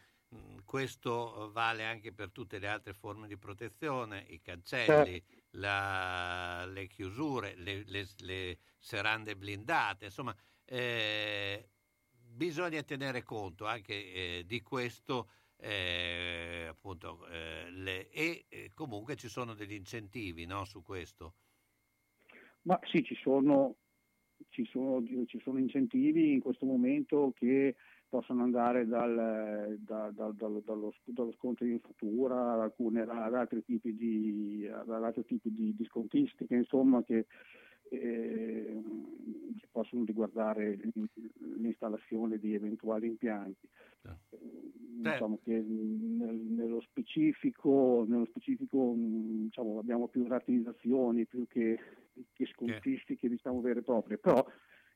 [0.64, 5.46] questo vale anche per tutte le altre forme di protezione, i cancelli, certo.
[5.52, 11.70] la, le chiusure, le, le, le, serrande blindate, insomma, eh,
[12.10, 15.30] bisogna tenere conto anche eh, di questo.
[15.58, 21.34] Eh, appunto, eh, le, e comunque ci sono degli incentivi no, su questo.
[22.62, 23.76] Ma sì, ci sono
[24.56, 27.76] ci sono, ci sono, incentivi in questo momento che
[28.08, 33.62] possono andare dal, da, da, dallo, dallo, dallo, sconto in fattura ad, alcune, ad altri
[33.62, 37.26] tipi di, ad altri tipi di, di scontistiche, insomma, che,
[37.90, 38.82] eh,
[39.58, 40.78] che, possono riguardare
[41.56, 43.68] l'installazione di eventuali impianti.
[44.04, 44.38] Eh,
[45.02, 51.78] diciamo che nel, nello specifico, nello specifico diciamo, abbiamo più rateizzazioni più che
[52.32, 54.44] che scontistiche diciamo vere e proprie, però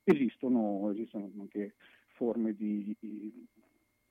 [0.04, 1.74] esistono, esistono anche
[2.08, 2.96] forme di...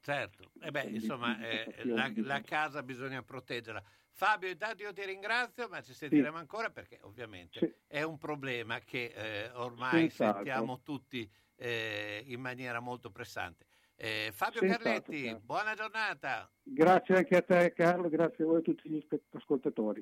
[0.02, 3.84] Certo, eh beh, insomma, eh, la, la, casa bisogna proteggerla.
[4.12, 6.42] Fabio, intanto io ti ringrazio, ma ci sentiremo sì.
[6.42, 7.74] ancora perché ovviamente sì.
[7.86, 10.44] è un problema che eh, ormai Senz'altro.
[10.44, 13.66] sentiamo tutti eh, in maniera molto pressante.
[13.96, 15.42] Eh, Fabio Senz'altro, Carletti, certo.
[15.46, 16.50] buona giornata.
[16.64, 20.02] Grazie anche a te Carlo, grazie a voi e a tutti gli ascoltatori.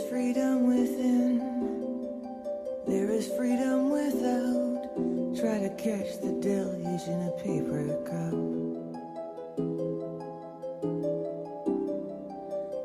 [0.00, 1.38] Is freedom within,
[2.86, 4.80] there is freedom without.
[5.38, 8.34] Try to catch the deluge in a paper cup.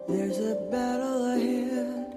[0.07, 2.15] There's a battle ahead,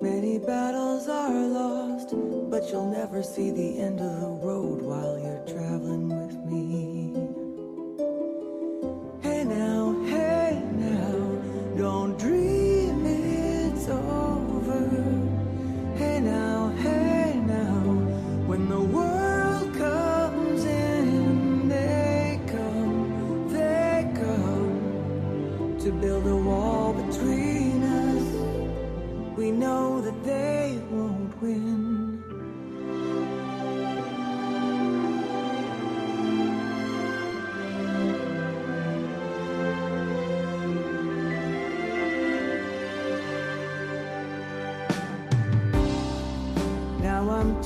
[0.00, 2.10] many battles are lost,
[2.50, 6.11] but you'll never see the end of the road while you're traveling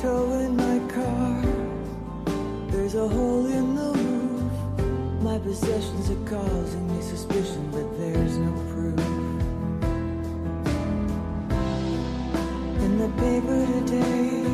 [0.07, 1.43] towing my car.
[2.71, 4.53] There's a hole in the roof.
[5.29, 9.01] My possessions are causing me suspicion, but there's no proof.
[12.85, 14.45] In the paper today,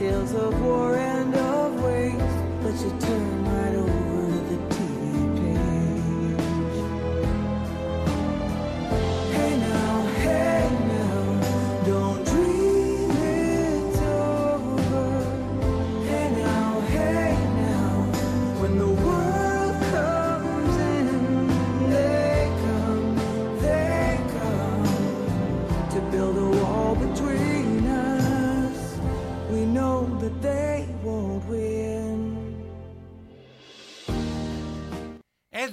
[0.00, 2.40] tales of war and of waste.
[2.62, 3.43] But you turn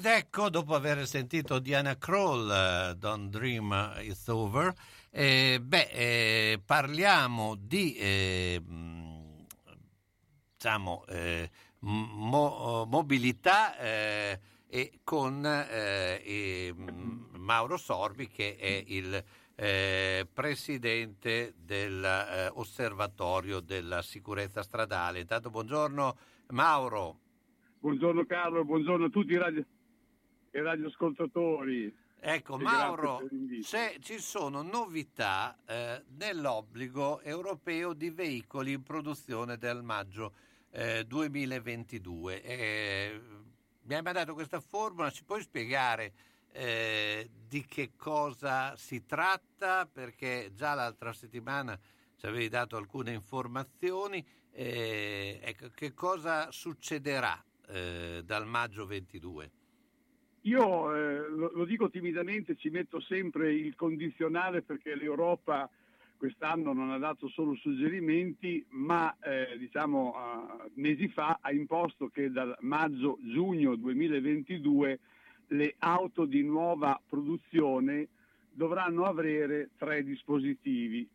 [0.01, 4.73] Ed ecco, dopo aver sentito Diana Kroll, eh, Don't Dream It's Over,
[5.11, 9.45] eh, beh, eh, parliamo di, eh, mh,
[10.53, 19.23] diciamo, eh, mo- mobilità eh, e con eh, e, mh, Mauro Sorbi che è il
[19.53, 25.19] eh, presidente dell'osservatorio della sicurezza stradale.
[25.19, 27.19] Intanto buongiorno Mauro.
[27.77, 29.63] Buongiorno Carlo, buongiorno a tutti i, radio,
[30.51, 31.93] i radioascoltatori.
[32.23, 33.27] Ecco, E Mauro,
[33.61, 40.33] se ci sono novità eh, nell'obbligo europeo di veicoli in produzione del maggio
[40.69, 42.43] eh, 2022.
[42.43, 43.21] Eh,
[43.83, 46.13] mi hai mandato questa formula, ci puoi spiegare
[46.51, 49.89] eh, di che cosa si tratta?
[49.91, 51.77] Perché già l'altra settimana
[52.17, 54.23] ci avevi dato alcune informazioni.
[54.51, 59.51] eh, ecco, che cosa succederà eh, dal maggio 22?
[60.41, 65.69] Io eh, lo, lo dico timidamente, ci metto sempre il condizionale perché l'Europa
[66.17, 72.31] quest'anno non ha dato solo suggerimenti, ma eh, diciamo eh, mesi fa ha imposto che
[72.31, 74.99] dal maggio-giugno 2022
[75.47, 78.07] le auto di nuova produzione
[78.51, 81.07] dovranno avere tre dispositivi.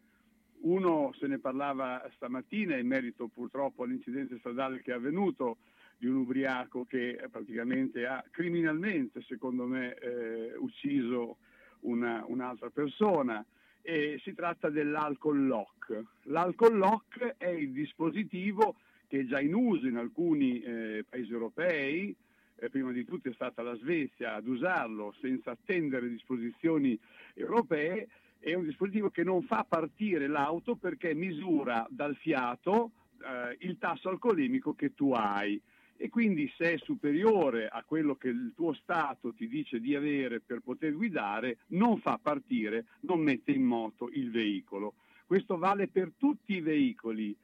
[0.62, 5.58] Uno se ne parlava stamattina in merito purtroppo all'incidente stradale che è avvenuto
[5.98, 11.38] di un ubriaco che praticamente ha criminalmente, secondo me, eh, ucciso
[11.80, 13.44] una- un'altra persona.
[13.82, 16.02] E si tratta dell'alcol lock.
[16.24, 18.74] L'alcol lock è il dispositivo
[19.06, 22.14] che è già in uso in alcuni eh, paesi europei,
[22.56, 26.98] eh, prima di tutto è stata la Svezia ad usarlo senza attendere disposizioni
[27.34, 28.08] europee,
[28.40, 32.90] è un dispositivo che non fa partire l'auto perché misura dal fiato
[33.22, 35.60] eh, il tasso alcolemico che tu hai
[35.96, 40.40] e quindi se è superiore a quello che il tuo Stato ti dice di avere
[40.40, 44.94] per poter guidare, non fa partire, non mette in moto il veicolo.
[45.26, 47.36] Questo vale per tutti i veicoli,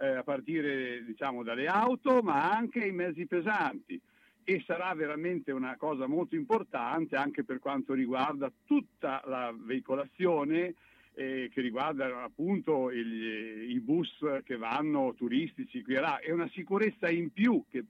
[0.00, 4.00] eh, a partire diciamo, dalle auto, ma anche i mezzi pesanti.
[4.42, 10.74] E sarà veramente una cosa molto importante anche per quanto riguarda tutta la veicolazione
[11.18, 16.48] eh, che riguardano appunto il, i bus che vanno turistici qui e là, è una
[16.50, 17.84] sicurezza in più che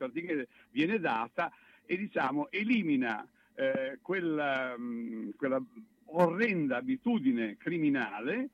[0.71, 1.53] viene data
[1.85, 5.63] e diciamo elimina eh, quella, mh, mm, quella
[6.07, 8.49] orrenda abitudine criminale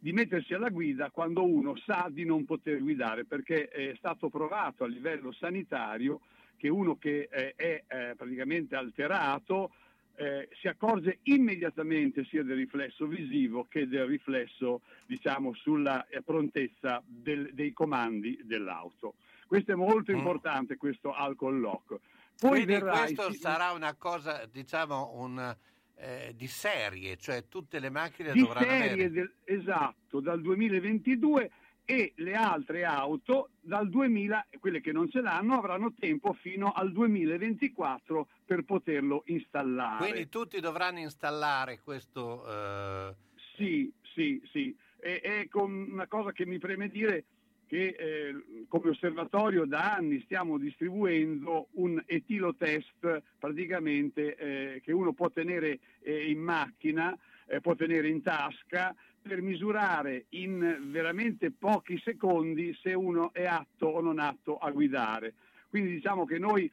[0.00, 4.84] di mettersi alla guida quando uno sa di non poter guidare, perché è stato provato
[4.84, 6.20] a livello sanitario
[6.56, 9.70] che uno che è, è, è praticamente alterato
[10.18, 17.00] eh, si accorge immediatamente sia del riflesso visivo che del riflesso diciamo, sulla eh, prontezza
[17.06, 19.14] del, dei comandi dell'auto.
[19.46, 20.16] Questo è molto mm.
[20.16, 22.00] importante, questo alcol lock.
[22.36, 23.38] Poi Quindi questo si...
[23.38, 25.56] sarà una cosa, diciamo, un,
[25.94, 29.10] eh, di serie, cioè tutte le macchine di dovranno serie avere...
[29.10, 31.50] Del, esatto, dal 2022
[31.90, 36.92] e le altre auto dal 2000, quelle che non ce l'hanno, avranno tempo fino al
[36.92, 39.96] 2024 per poterlo installare.
[39.96, 42.44] Quindi tutti dovranno installare questo...
[42.46, 43.14] Uh...
[43.56, 44.76] Sì, sì, sì.
[45.00, 47.24] E, e con una cosa che mi preme dire
[47.66, 55.14] che eh, come osservatorio da anni stiamo distribuendo un etilo test praticamente eh, che uno
[55.14, 57.16] può tenere eh, in macchina,
[57.46, 58.94] eh, può tenere in tasca
[59.28, 65.34] per misurare in veramente pochi secondi se uno è atto o non atto a guidare.
[65.68, 66.72] Quindi diciamo che noi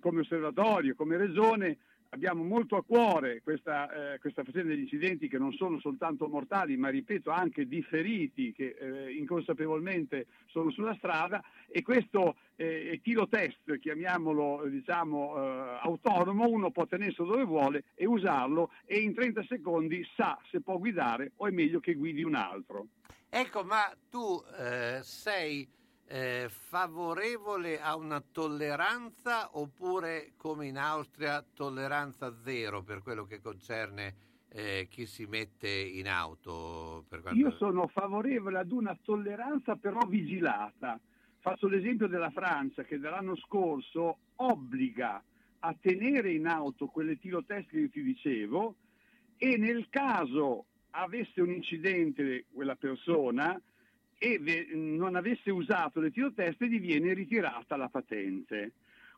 [0.00, 1.78] come osservatorio, come regione,
[2.12, 6.76] abbiamo molto a cuore questa, eh, questa faccenda degli incidenti che non sono soltanto mortali,
[6.76, 13.28] ma ripeto anche di feriti che eh, inconsapevolmente sono sulla strada e questo eh, etilo
[13.28, 19.44] test, chiamiamolo diciamo, eh, autonomo, uno può tenerselo dove vuole e usarlo e in 30
[19.48, 22.86] secondi sa se può guidare o è meglio che guidi un altro.
[23.30, 25.66] Ecco, ma tu eh, sei
[26.12, 34.14] eh, favorevole a una tolleranza oppure come in Austria tolleranza zero per quello che concerne
[34.50, 37.06] eh, chi si mette in auto?
[37.08, 37.32] Quanto...
[37.32, 41.00] Io sono favorevole ad una tolleranza però vigilata.
[41.38, 45.22] Faccio l'esempio della Francia che dall'anno scorso obbliga
[45.60, 48.74] a tenere in auto quell'etilo test che ti dicevo
[49.38, 53.58] e nel caso avesse un incidente quella persona
[54.22, 58.70] e non avesse usato le tiroteste gli viene ritirata la patente.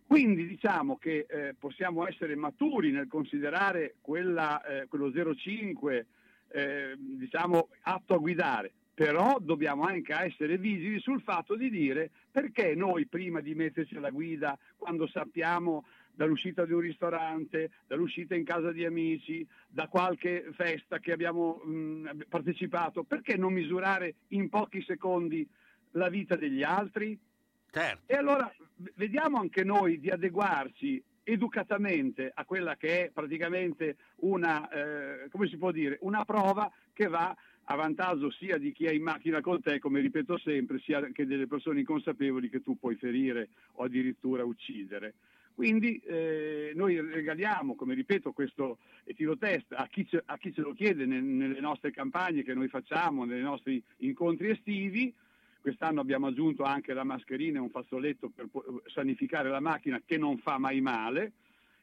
[0.07, 6.07] Quindi diciamo che eh, possiamo essere maturi nel considerare quella, eh, quello 05
[6.49, 12.75] eh, diciamo, atto a guidare, però dobbiamo anche essere vigili sul fatto di dire perché
[12.75, 15.85] noi prima di metterci alla guida, quando sappiamo
[16.15, 22.27] dall'uscita di un ristorante, dall'uscita in casa di amici, da qualche festa che abbiamo mh,
[22.29, 25.47] partecipato, perché non misurare in pochi secondi
[25.93, 27.19] la vita degli altri?
[27.71, 28.03] Certo.
[28.07, 28.53] E allora
[28.95, 35.57] vediamo anche noi di adeguarci educatamente a quella che è praticamente una, eh, come si
[35.57, 37.35] può dire, una prova che va
[37.65, 41.27] a vantaggio sia di chi è in macchina con te, come ripeto sempre, sia che
[41.27, 45.15] delle persone inconsapevoli che tu puoi ferire o addirittura uccidere.
[45.55, 50.73] Quindi eh, noi regaliamo, come ripeto, questo etilotest a chi, ce, a chi ce lo
[50.73, 55.15] chiede nel, nelle nostre campagne che noi facciamo, nei nostri incontri estivi.
[55.61, 58.49] Quest'anno abbiamo aggiunto anche la mascherina e un fazzoletto per
[58.87, 61.33] sanificare la macchina che non fa mai male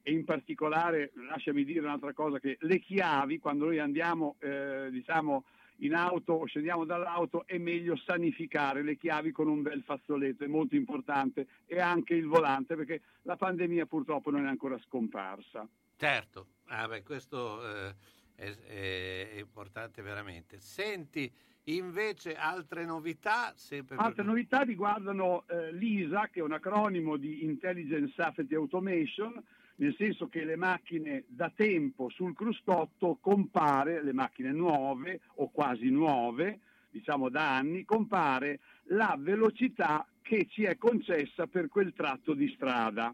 [0.04, 5.46] e in particolare, lasciami dire un'altra cosa, che le chiavi, quando noi andiamo eh, diciamo,
[5.82, 10.48] in auto o scendiamo dall'auto è meglio sanificare le chiavi con un bel fazzoletto, è
[10.48, 15.68] molto importante, e anche il volante perché la pandemia purtroppo non è ancora scomparsa.
[15.96, 17.96] Certo, ah beh, questo eh,
[18.36, 20.60] è, è, importante veramente.
[20.60, 21.32] Senti,
[21.66, 23.48] invece altre novità?
[23.48, 24.26] Altre per...
[24.26, 29.44] novità riguardano eh, l'ISA, che è un acronimo di Intelligence Safety Automation,
[29.76, 35.90] nel senso che le macchine da tempo sul cruscotto compare, le macchine nuove o quasi
[35.90, 42.48] nuove, diciamo da anni, compare la velocità che ci è concessa per quel tratto di
[42.56, 43.14] strada.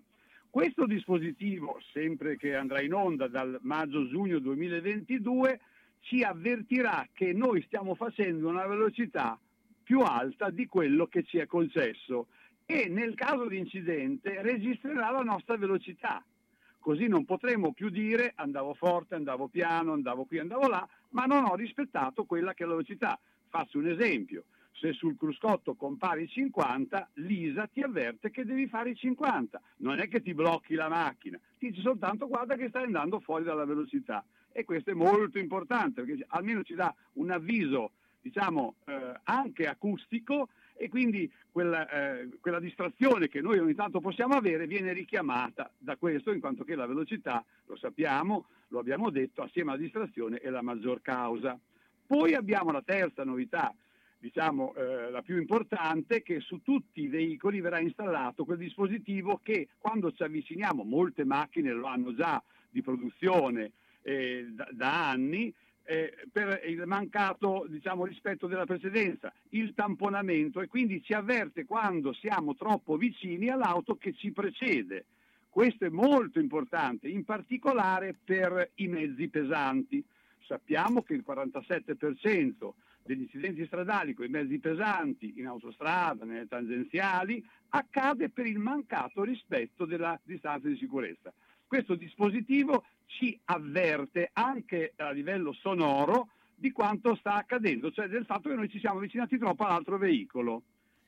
[0.50, 5.60] Questo dispositivo, sempre che andrà in onda dal maggio-giugno 2022,
[6.02, 9.40] ci avvertirà che noi stiamo facendo una velocità
[9.84, 12.28] più alta di quello che ci è concesso
[12.66, 16.24] e nel caso di incidente registrerà la nostra velocità.
[16.80, 21.46] Così non potremo più dire andavo forte, andavo piano, andavo qui, andavo là, ma non
[21.46, 23.20] ho rispettato quella che è la velocità.
[23.50, 24.46] Faccio un esempio.
[24.72, 29.60] Se sul cruscotto compari 50, l'ISA ti avverte che devi fare i 50.
[29.78, 33.44] Non è che ti blocchi la macchina, ti dice soltanto guarda che stai andando fuori
[33.44, 34.24] dalla velocità.
[34.52, 37.92] E questo è molto importante perché almeno ci dà un avviso,
[38.22, 44.36] diciamo, eh, anche acustico e quindi quella, eh, quella, distrazione che noi ogni tanto possiamo
[44.36, 49.42] avere viene richiamata da questo, in quanto che la velocità, lo sappiamo, lo abbiamo detto,
[49.42, 51.60] assieme alla distrazione è la maggior causa.
[52.06, 53.74] Poi abbiamo la terza novità,
[54.20, 59.70] diciamo eh, la più importante, che su tutti i veicoli verrà installato quel dispositivo che
[59.80, 63.72] quando ci avviciniamo, molte macchine lo hanno già di produzione
[64.04, 65.54] eh, da, da anni,
[65.90, 72.12] eh, per il mancato diciamo, rispetto della precedenza, il tamponamento e quindi ci avverte quando
[72.12, 75.06] siamo troppo vicini all'auto che ci precede.
[75.50, 80.04] Questo è molto importante, in particolare per i mezzi pesanti.
[80.46, 82.72] Sappiamo che il 47%
[83.04, 89.24] degli incidenti stradali con i mezzi pesanti in autostrada, nelle tangenziali, accade per il mancato
[89.24, 91.34] rispetto della distanza di sicurezza.
[91.66, 98.50] Questo dispositivo ci avverte anche a livello sonoro di quanto sta accadendo, cioè del fatto
[98.50, 100.64] che noi ci siamo avvicinati troppo all'altro veicolo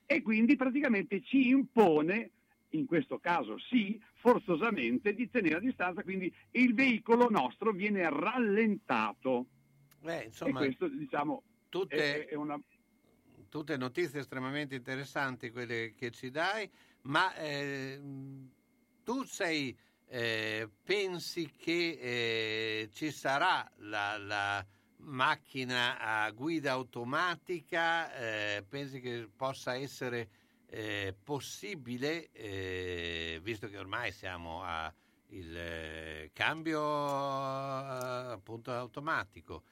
[0.06, 2.32] e quindi praticamente ci impone,
[2.70, 9.46] in questo caso sì, forzosamente di tenere a distanza, quindi il veicolo nostro viene rallentato.
[10.02, 12.60] Beh, insomma, e questo diciamo tutte, è, è una...
[13.50, 16.70] tutte notizie estremamente interessanti quelle che ci dai,
[17.02, 18.00] ma eh,
[19.04, 19.76] tu sei
[20.12, 24.66] eh, pensi che eh, ci sarà la, la,
[25.02, 28.14] macchina a guida automatica?
[28.14, 30.30] Eh, pensi che possa essere
[30.66, 34.92] eh, possibile, eh, visto che ormai siamo al
[35.32, 39.64] eh, cambio appunto automatico,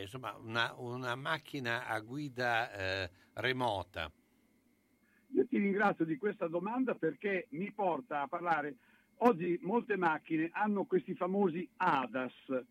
[0.00, 4.10] insomma una, una, macchina a guida remota?
[5.32, 8.76] Io ti ringrazio di questa domanda perché mi porta a parlare
[9.22, 12.64] Oggi molte macchine hanno questi famosi ADAS,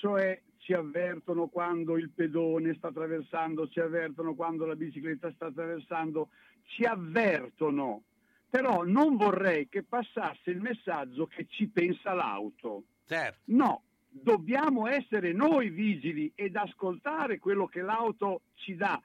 [0.00, 6.30] cioè ci avvertono quando il pedone sta attraversando, ci avvertono quando la bicicletta sta attraversando,
[6.62, 8.04] ci avvertono.
[8.48, 12.84] Però non vorrei che passasse il messaggio che ci pensa l'auto.
[13.06, 13.40] Certo.
[13.46, 19.00] No, dobbiamo essere noi vigili ed ascoltare quello che l'auto ci dà,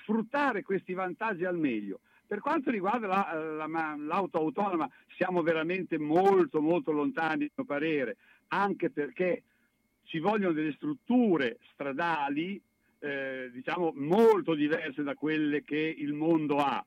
[0.00, 2.00] sfruttare questi vantaggi al meglio.
[2.28, 4.86] Per quanto riguarda la, la, l'auto autonoma,
[5.16, 8.18] siamo veramente molto, molto lontani, a mio parere,
[8.48, 9.44] anche perché
[10.04, 12.60] ci vogliono delle strutture stradali,
[12.98, 16.84] eh, diciamo, molto diverse da quelle che il mondo ha.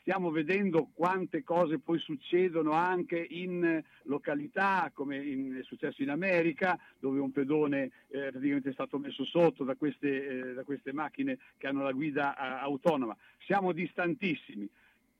[0.00, 6.78] Stiamo vedendo quante cose poi succedono anche in località, come in, è successo in America,
[6.98, 11.38] dove un pedone eh, praticamente è stato messo sotto da queste, eh, da queste macchine
[11.56, 13.16] che hanno la guida eh, autonoma.
[13.38, 14.68] Siamo distantissimi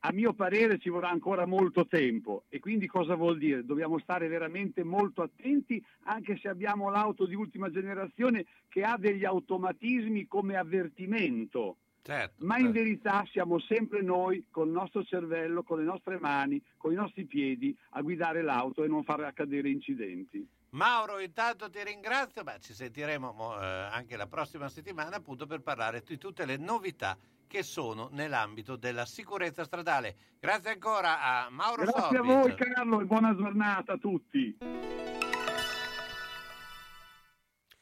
[0.04, 3.64] a mio parere ci vorrà ancora molto tempo e quindi cosa vuol dire?
[3.64, 9.24] Dobbiamo stare veramente molto attenti anche se abbiamo l'auto di ultima generazione che ha degli
[9.24, 11.76] automatismi come avvertimento.
[12.02, 12.66] Certo, Ma certo.
[12.66, 17.24] in verità siamo sempre noi, col nostro cervello, con le nostre mani, con i nostri
[17.26, 20.44] piedi, a guidare l'auto e non far accadere incidenti.
[20.70, 26.02] Mauro, intanto ti ringrazio, Beh, ci sentiremo eh, anche la prossima settimana appunto per parlare
[26.04, 27.16] di tutte le novità
[27.52, 30.16] che sono nell'ambito della sicurezza stradale.
[30.40, 32.18] Grazie ancora a Mauro Grazie Sorbic.
[32.18, 34.56] a voi Carlo e buona giornata a tutti.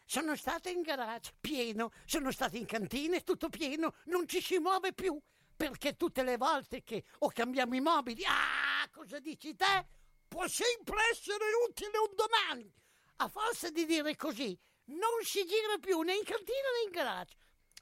[0.05, 4.93] Sono stata in garage, pieno, sono stata in cantina, tutto pieno, non ci si muove
[4.93, 5.17] più,
[5.55, 9.87] perché tutte le volte che o cambiamo i mobili, ah, cosa dici te?
[10.27, 12.75] Può sempre essere utile un domani.
[13.19, 17.37] A forza di dire così, non si gira più né in cantina né in garage.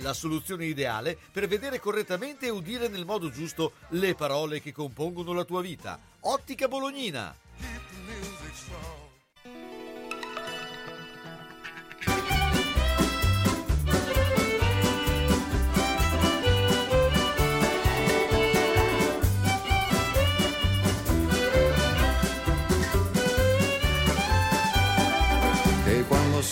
[0.00, 5.32] La soluzione ideale per vedere correttamente e udire nel modo giusto le parole che compongono
[5.32, 5.98] la tua vita.
[6.20, 7.34] Ottica Bolognina.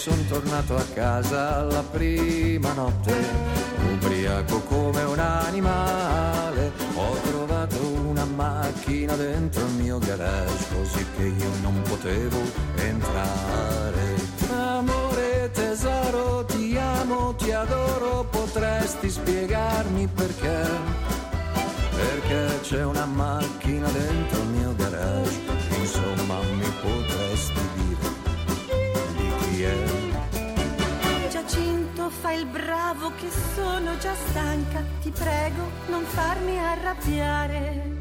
[0.09, 3.15] Quando son tornato a casa la prima notte,
[3.93, 7.77] ubriaco come un animale, ho trovato
[8.09, 12.39] una macchina dentro il mio garage, così che io non potevo
[12.77, 14.17] entrare.
[14.51, 20.67] Amore tesoro, ti amo, ti adoro, potresti spiegarmi perché?
[21.91, 25.41] Perché c'è una macchina dentro il mio garage,
[32.09, 34.83] Giacinto, fai il bravo che sono già stanca.
[35.03, 37.97] Ti prego, non farmi arrabbiare.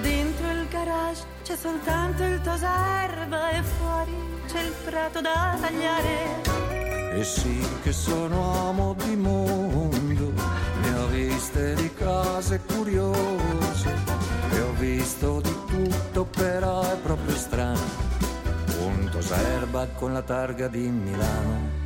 [0.00, 4.14] Dentro il garage c'è soltanto il toserba e fuori
[4.46, 7.12] c'è il prato da tagliare.
[7.12, 10.32] E sì che sono uomo di mondo,
[10.82, 13.94] ne ho viste di cose curiose,
[14.52, 18.08] e ho visto di tutto, però è proprio strano.
[18.80, 21.79] Un toserba con la targa di Milano.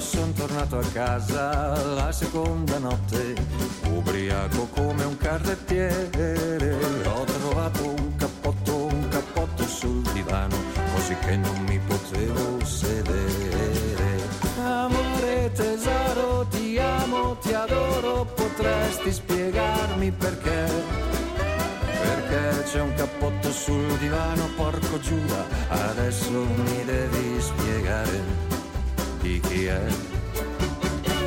[0.00, 3.34] Che quando son tornato a casa la seconda notte,
[3.88, 10.56] ubriaco come un carrettiere, ho trovato un cappotto, un cappotto sul divano,
[10.94, 14.28] così che non mi potevo sedere.
[14.62, 20.98] Amore tesoro, ti amo, ti adoro, potresti spiegarmi perché?
[22.02, 28.59] Perché c'è un cappotto sul divano, porco Giuda, adesso mi devi spiegare
[29.20, 29.82] di chi è.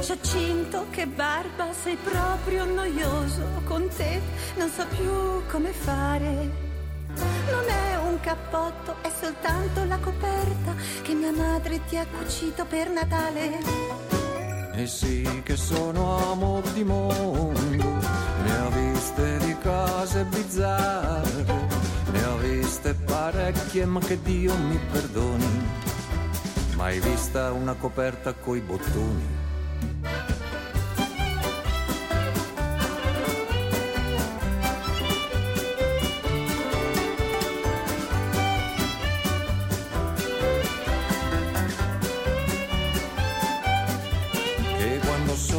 [0.02, 3.62] Giacinto, che barba, sei proprio noioso.
[3.66, 4.22] Con te
[4.58, 6.72] non so più come fare.
[7.50, 12.90] Non è un cappotto, è soltanto la coperta che mia madre ti ha cucito per
[12.90, 14.02] Natale.
[14.76, 18.00] E sì che sono uomo di mondo,
[18.44, 21.46] ne ho viste di cose bizzarre,
[22.12, 25.62] ne ho viste parecchie ma che Dio mi perdoni,
[26.84, 30.33] mai vista una coperta coi bottoni.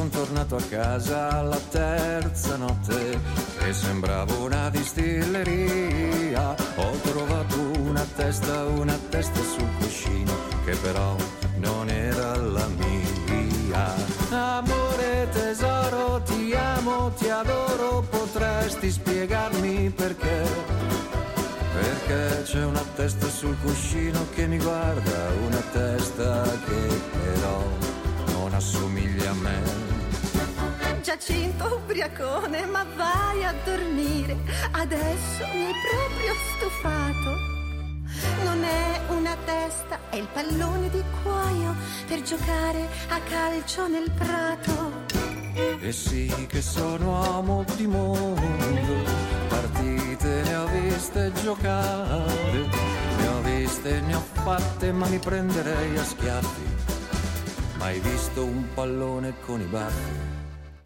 [0.05, 3.19] Quando son tornato a casa la terza notte
[3.67, 6.55] e sembravo una distilleria.
[6.77, 10.33] Ho trovato una testa, una testa sul cuscino
[10.65, 11.17] che però
[11.57, 13.95] non era la mia.
[14.31, 20.43] Amore tesoro ti amo, ti adoro potresti spiegarmi perché?
[21.75, 27.63] Perché c'è una testa sul cuscino che mi guarda, una testa che però
[28.33, 29.94] non assomiglia a me.
[31.05, 34.39] Giacinto ubriacone, ma vai a dormire.
[34.71, 37.31] Adesso mi hai proprio stufato.
[38.43, 41.75] Non è una testa, è il pallone di cuoio
[42.07, 44.93] per giocare a calcio nel prato.
[45.83, 48.95] E sì che sono uomo di mondo,
[49.49, 52.67] partite ne ho viste giocare,
[53.19, 56.63] ne ho viste, ne ho fatte, ma mi prenderei a schiaffi.
[57.77, 60.34] Mai visto un pallone con i baffi?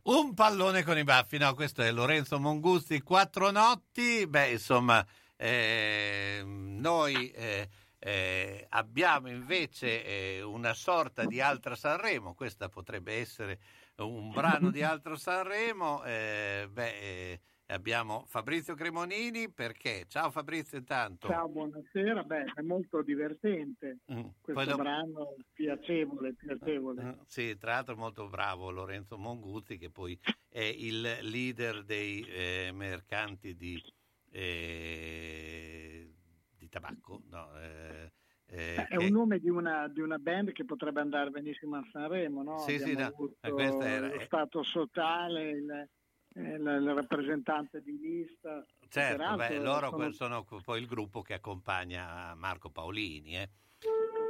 [0.09, 5.07] Un pallone con i baffi, no, questo è Lorenzo Mongusti, quattro notti, beh, insomma,
[5.37, 7.69] eh, noi eh,
[7.99, 13.61] eh, abbiamo invece eh, una sorta di altra Sanremo, questa potrebbe essere
[13.97, 17.41] un brano di altro Sanremo, eh, beh, eh,
[17.79, 21.29] abbiamo Fabrizio Cremonini perché, ciao Fabrizio intanto.
[21.29, 27.03] Ciao, buonasera, beh, è molto divertente Mm, questo dopo- brano, piacevole, piacevole.
[27.03, 30.19] Eh, Sì, tra l'altro molto bravo Lorenzo Monguzzi che poi
[30.49, 33.83] è il leader dei eh, mercanti di,
[34.31, 36.11] eh,
[36.57, 37.23] di tabacco.
[37.29, 38.13] no, eh,
[38.47, 41.87] eh, È che- un nome di una, di una band che potrebbe andare benissimo a
[41.93, 42.59] Sanremo, no?
[42.61, 45.91] Sì, sì, Abbiamo no, avuto eh, questa era- lo Stato sociale, il, eh,
[46.35, 48.65] il- rappresentante di lista.
[48.89, 53.37] certo, beh, loro sono- sono poi il gruppo che accompagna Marco Paolini.
[53.37, 53.49] eh.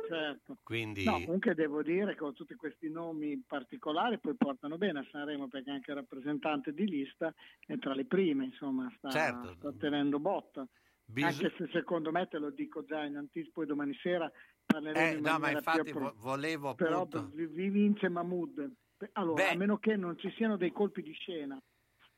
[0.08, 0.56] certo.
[0.62, 5.06] Quindi, No, comunque devo dire che con tutti questi nomi particolari poi portano bene a
[5.10, 7.34] Sanremo perché anche il rappresentante di lista
[7.66, 9.54] è tra le prime, insomma, sta, Certo.
[9.58, 10.66] sta tenendo botta.
[11.04, 14.30] Bis- Anche se secondo me, te lo dico già in anticipo, domani sera
[14.64, 17.30] parleremo Eh, in no, ma infatti vo- volevo Però appunto...
[17.34, 18.70] vi vi vince Mahmood.
[19.12, 19.50] Allora, Beh.
[19.50, 21.60] a meno che non ci siano dei colpi di scena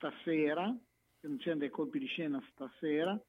[0.01, 0.75] stasera,
[1.21, 3.21] che non siano dei colpi di scena stasera,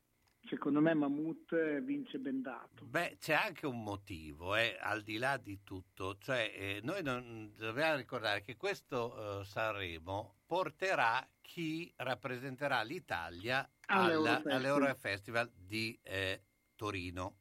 [0.47, 2.85] secondo me Mahmood eh, vince bendato.
[2.85, 7.53] Beh, c'è anche un motivo, eh, al di là di tutto, cioè eh, noi non,
[7.57, 14.55] dobbiamo ricordare che questo eh, Sanremo porterà chi rappresenterà l'Italia All'Eurofestival.
[14.55, 16.43] all'Eurofestival di eh,
[16.75, 17.39] Torino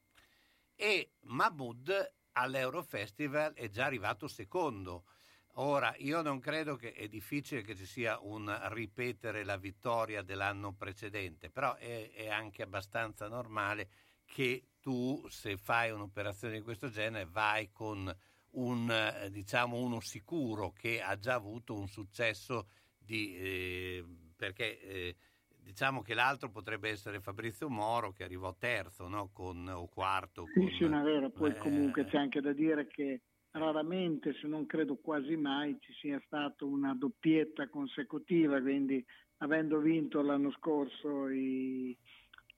[0.74, 5.04] e Mahmood all'Eurofestival è già arrivato secondo.
[5.54, 10.72] Ora, io non credo che è difficile che ci sia un ripetere la vittoria dell'anno
[10.72, 13.88] precedente, però è, è anche abbastanza normale
[14.24, 18.10] che tu, se fai un'operazione di questo genere, vai con
[18.52, 24.04] un, eh, diciamo, uno sicuro che ha già avuto un successo di, eh,
[24.36, 25.16] perché eh,
[25.48, 29.30] diciamo che l'altro potrebbe essere Fabrizio Moro che arrivò terzo no?
[29.32, 30.46] con, o quarto.
[30.46, 31.28] Sì, con- sì, una vera.
[31.28, 33.20] Poi eh, comunque c'è anche da dire che
[33.52, 39.04] raramente, se non credo quasi mai, ci sia stata una doppietta consecutiva, quindi
[39.38, 41.96] avendo vinto l'anno scorso i,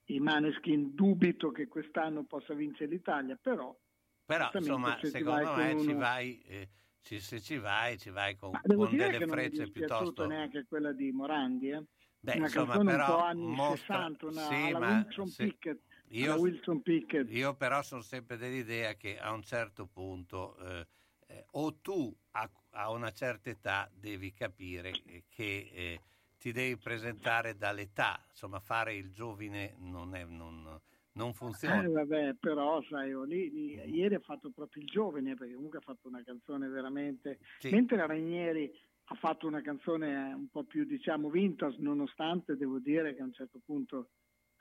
[0.06, 3.76] i Maneskin dubito che quest'anno possa vincere l'Italia, però...
[4.24, 6.68] Però insomma, se secondo me con ci uno- vai, eh,
[7.00, 10.26] ci- se ci vai, ci vai con, con delle che non mi è frecce piuttosto...
[10.26, 11.84] neanche quella di Morandi, eh?
[12.20, 15.80] Beh, una insomma, però un po' anni mostra- 60, una, sì, ma Wilson se- Pickett.
[16.12, 17.30] Io, Wilson Pickett.
[17.30, 20.86] io però sono sempre dell'idea che a un certo punto eh,
[21.28, 26.00] eh, o tu a, a una certa età devi capire eh, che eh,
[26.38, 30.78] ti devi presentare dall'età, insomma fare il giovine non, è, non,
[31.12, 31.84] non funziona.
[31.84, 35.82] Eh, vabbè, però sai, oh, lì- ieri ha fatto proprio il giovane, perché comunque ha
[35.82, 37.38] fatto una canzone veramente...
[37.58, 37.70] Sì.
[37.70, 38.70] Mentre Ranieri
[39.04, 43.24] ha fatto una canzone eh, un po' più, diciamo, vintage, nonostante devo dire che a
[43.24, 44.08] un certo punto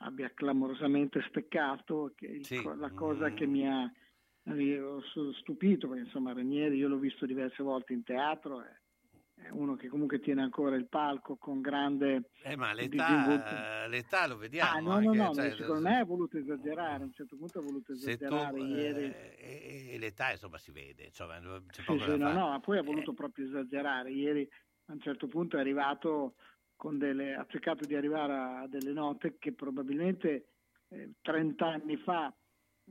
[0.02, 2.12] abbia clamorosamente steccato,
[2.42, 2.62] Sì.
[2.62, 3.36] la cosa Mm.
[3.36, 3.90] che mi ha
[5.40, 10.20] stupito, perché insomma Ranieri io l'ho visto diverse volte in teatro, è, uno che comunque
[10.20, 12.30] tiene ancora il palco con grande...
[12.44, 14.76] Eh, ma l'età, l'età lo vediamo.
[14.76, 17.58] Ah, no, anche, no, no, cioè, secondo me ha voluto esagerare, a un certo punto
[17.58, 19.04] ha voluto se tu, esagerare ieri.
[19.04, 22.60] eh, e, l'età insomma si vede, insomma, c'è Sì, poco sì, da no, no, ma
[22.60, 24.10] poi ha voluto proprio esagerare.
[24.10, 24.48] Ieri
[24.86, 26.34] a un certo punto è arrivato
[26.82, 30.48] con delle, ha cercato di arrivare a delle note che probabilmente
[30.88, 32.34] eh, 30 anni fa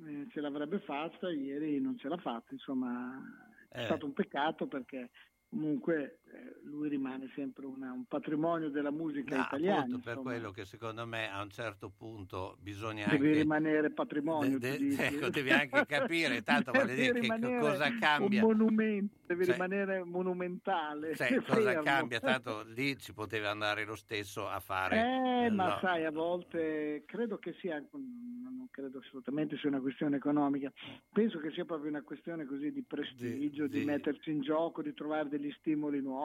[0.05, 3.22] eh, ce l'avrebbe fatta, ieri non ce l'ha fatta, insomma
[3.68, 3.85] è Eh.
[3.88, 5.09] stato un peccato perché
[5.49, 6.20] comunque
[6.64, 9.80] lui rimane sempre una- un patrimonio della musica No, italiana.
[9.82, 10.30] appunto per insomma.
[10.32, 14.58] quello che secondo me a un certo punto bisogna Devi anche rimanere patrimonio.
[14.58, 14.95] de- de-
[15.26, 18.45] ecco, devi anche capire, tanto Devi dire che cosa cambia.
[18.45, 21.16] Un monumento, devi Cioè- rimanere monumentale.
[21.16, 22.20] Cioè, cosa cambia?
[22.20, 24.98] Tanto lì ci poteva andare lo stesso a fare.
[25.45, 25.78] Eh, ma no.
[25.82, 30.72] sai, a volte credo che sia, non credo assolutamente sia una questione economica,
[31.12, 34.94] penso che sia proprio una questione così di prestigio, di, di- mettersi in gioco, di
[34.94, 36.20] trovare degli stimoli nuovi,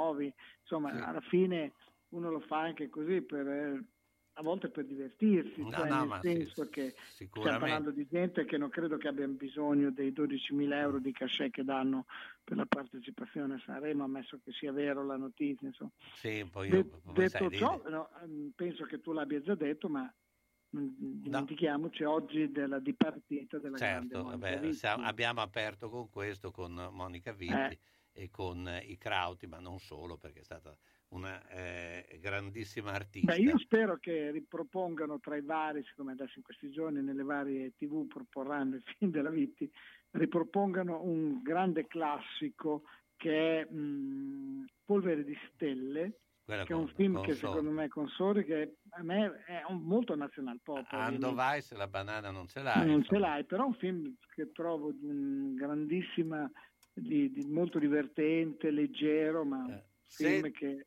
[0.62, 0.96] insomma, Sì.
[0.96, 1.72] alla fine
[2.10, 3.84] uno lo fa anche così per, eh,
[4.38, 6.94] a volte per divertirsi, No, cioè no, nel senso sì, che
[7.30, 11.50] stiamo parlando di gente che non credo che abbia bisogno dei 12.000 euro di cachet
[11.50, 12.04] che danno
[12.44, 15.66] per la partecipazione a Sanremo, ammesso che sia vero la notizia.
[15.68, 15.90] Insomma.
[16.12, 20.12] Sì, poi io, detto ciò, no, ehm, penso che tu l'abbia già detto, ma
[20.68, 26.72] dimentichiamoci oggi della dipartita della grande certo, Monica vabbè, siamo- abbiamo aperto con questo, con
[26.92, 27.78] Monica Vitti Eh.
[28.16, 30.74] E con eh, i Crauti, ma non solo, perché è stata
[31.08, 33.32] una eh, grandissima artista.
[33.34, 37.74] Beh, io spero che ripropongano tra i vari, siccome adesso in questi giorni nelle varie
[37.76, 39.70] tv proporranno il film della Vitti,
[40.12, 42.82] ripropongano un grande classico
[43.16, 47.52] che è mh, Polvere di Stelle, Quella che è un con- film con che Sony.
[47.52, 50.86] secondo me con Sori, che a me è un- molto nazional pop.
[50.90, 52.86] Ando vai se la banana non ce l'hai.
[52.86, 56.48] non ce l'hai, però è un film che trovo di un grandissima,
[57.00, 60.86] di- di- molto divertente, leggero, ma un film che...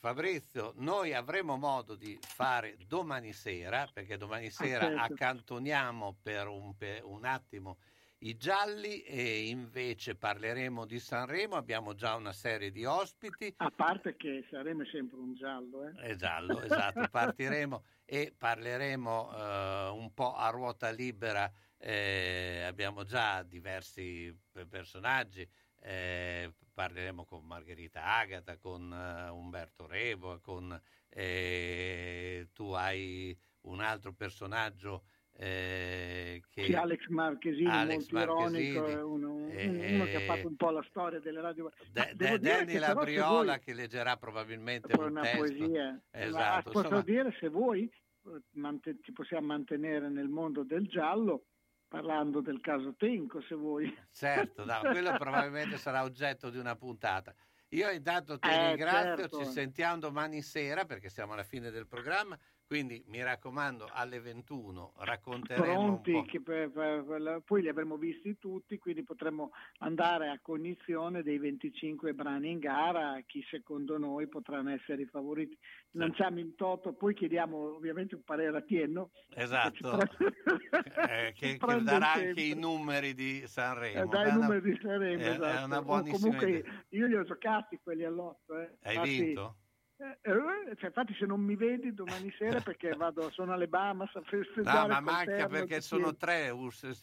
[0.00, 5.12] Fabrizio, noi avremo modo di fare domani sera, perché domani sera certo.
[5.12, 7.78] accantoniamo per un, per un attimo
[8.20, 13.54] i gialli e invece parleremo di Sanremo, abbiamo già una serie di ospiti.
[13.58, 15.92] A parte che saremo sempre un giallo, eh?
[16.00, 23.42] È giallo, esatto, partiremo e parleremo eh, un po' a ruota libera, eh, abbiamo già
[23.42, 25.48] diversi pe- personaggi,
[25.80, 30.78] eh, parleremo con Margherita Agata, con eh, Umberto Revo, con
[31.10, 35.04] eh, tu hai un altro personaggio
[35.40, 36.64] eh, che...
[36.64, 40.48] Sì, Alex Marchesini, Alex molto ironico, Marchesini, è uno, un- eh, uno che ha fatto
[40.48, 41.70] un po' la storia delle radio.
[41.92, 45.36] De- De- Danny che Labriola voi- che leggerà probabilmente una testo.
[45.38, 46.00] poesia.
[46.10, 51.44] Esatto, Ma posso insomma, dire se voi eh, ci possiamo mantenere nel mondo del giallo
[51.88, 53.92] parlando del caso Tenco, se vuoi.
[54.10, 57.34] certo, no, quello probabilmente sarà oggetto di una puntata.
[57.70, 59.28] Io intanto ti Eh, ringrazio, certo.
[59.28, 62.38] ci sentiamo domani sera perché siamo alla fine del programma,
[62.68, 68.36] quindi mi raccomando alle 21 racconteremo Pronti, che per- per- per- poi li avremo visti
[68.38, 74.68] tutti, quindi potremo andare a cognizione dei 25 brani in gara, chi secondo noi potranno
[74.68, 75.56] essere i favoriti.
[75.92, 79.12] Lanciamo il toto, poi chiediamo ovviamente un parere a Tienno.
[79.34, 79.98] Esatto,
[81.08, 84.02] eh, che, che darà anche i numeri di Sanremo.
[84.02, 85.64] Eh, dai i numeri di Sanremo, è- è esatto.
[85.64, 86.84] una O buonissima comunque idea.
[86.90, 88.58] io li ho giocati quelli all'otto.
[88.58, 88.76] Eh.
[88.82, 89.56] Hai Infatti- vinto?
[89.98, 94.14] Eh, eh, cioè, infatti se non mi vedi domani sera perché vado, sono alle Bahamas
[94.14, 96.52] a festeggiare No, ma manca terno perché di sono tre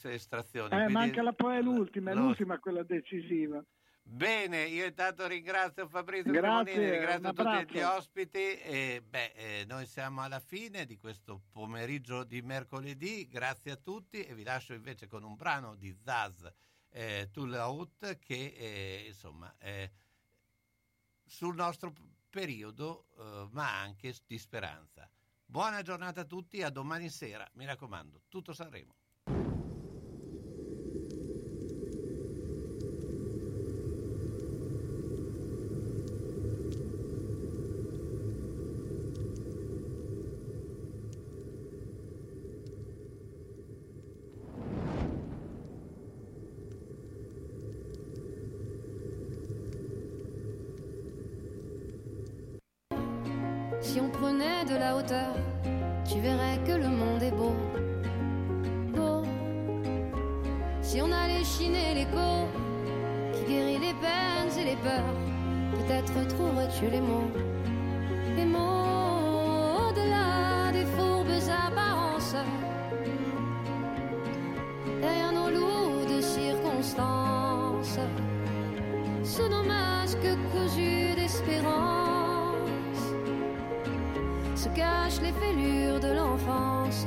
[0.03, 0.67] estrazioni.
[0.67, 3.63] Eh, quindi- manca la poi è l'ultima, è lo- l'ultima quella decisiva.
[4.07, 9.87] Bene, io intanto ringrazio Fabrizio Grazie, Cremonini, ringrazio tutti gli ospiti e beh, eh, noi
[9.87, 15.07] siamo alla fine di questo pomeriggio di mercoledì, grazie a tutti e vi lascio invece
[15.07, 16.47] con un brano di Zaz
[16.91, 19.89] eh, Out che eh, insomma è
[21.25, 21.91] sul nostro
[22.35, 25.09] periodo eh, ma anche di speranza.
[25.45, 28.93] Buona giornata a tutti, a domani sera, mi raccomando, tutto Sanremo.
[53.95, 55.33] Si on prenait de la hauteur,
[56.03, 57.55] tu verrais que le monde est beau.
[58.93, 59.23] Beau.
[60.81, 62.29] Si on allait chiner l'écho
[63.31, 65.15] qui guérit les peines et les peurs,
[65.77, 67.31] peut-être trouverais-tu les mots.
[68.35, 72.35] Les mots au-delà des fourbes apparences.
[74.99, 77.99] Derrière nos lourdes circonstances,
[79.23, 80.64] sous nos masques cousus
[84.65, 87.05] se cachent les fêlures de l'enfance,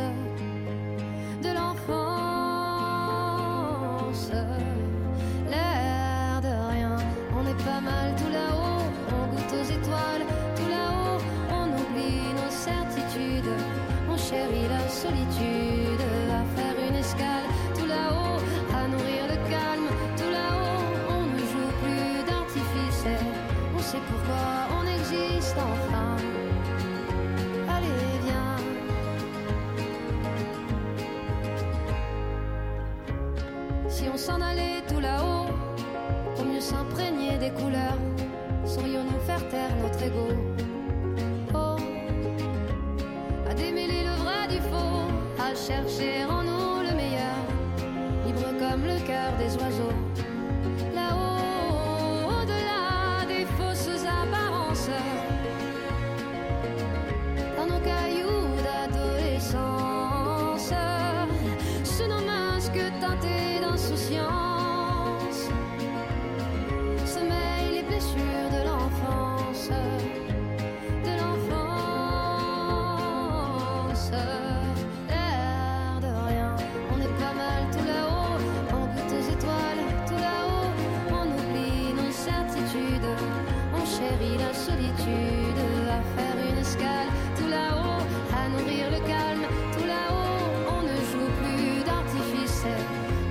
[84.21, 85.59] La solitude.
[85.89, 88.03] À faire une escale tout là-haut.
[88.35, 90.67] À nourrir le calme tout là-haut.
[90.69, 92.67] On ne joue plus d'artifice.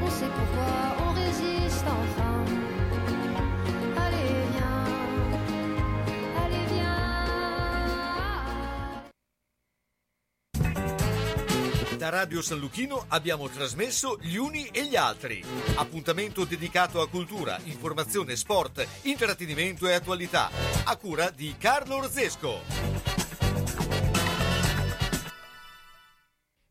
[0.02, 2.46] On sait pourquoi on résiste enfin.
[3.98, 4.86] Allez, viens.
[6.46, 7.08] Allez, viens.
[11.98, 15.44] Da Radio San Luchino abbiamo trasmesso Gli Uni e gli Altri.
[15.76, 20.67] Appuntamento dedicato a cultura, informazione, sport, intrattenimento e attualità.
[20.90, 22.62] A cura di Carlo Orzesco.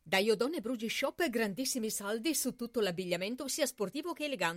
[0.02, 4.54] Da Iodone Brugi Shop grandissimi saldi su tutto l'abbigliamento sia sportivo che elegante.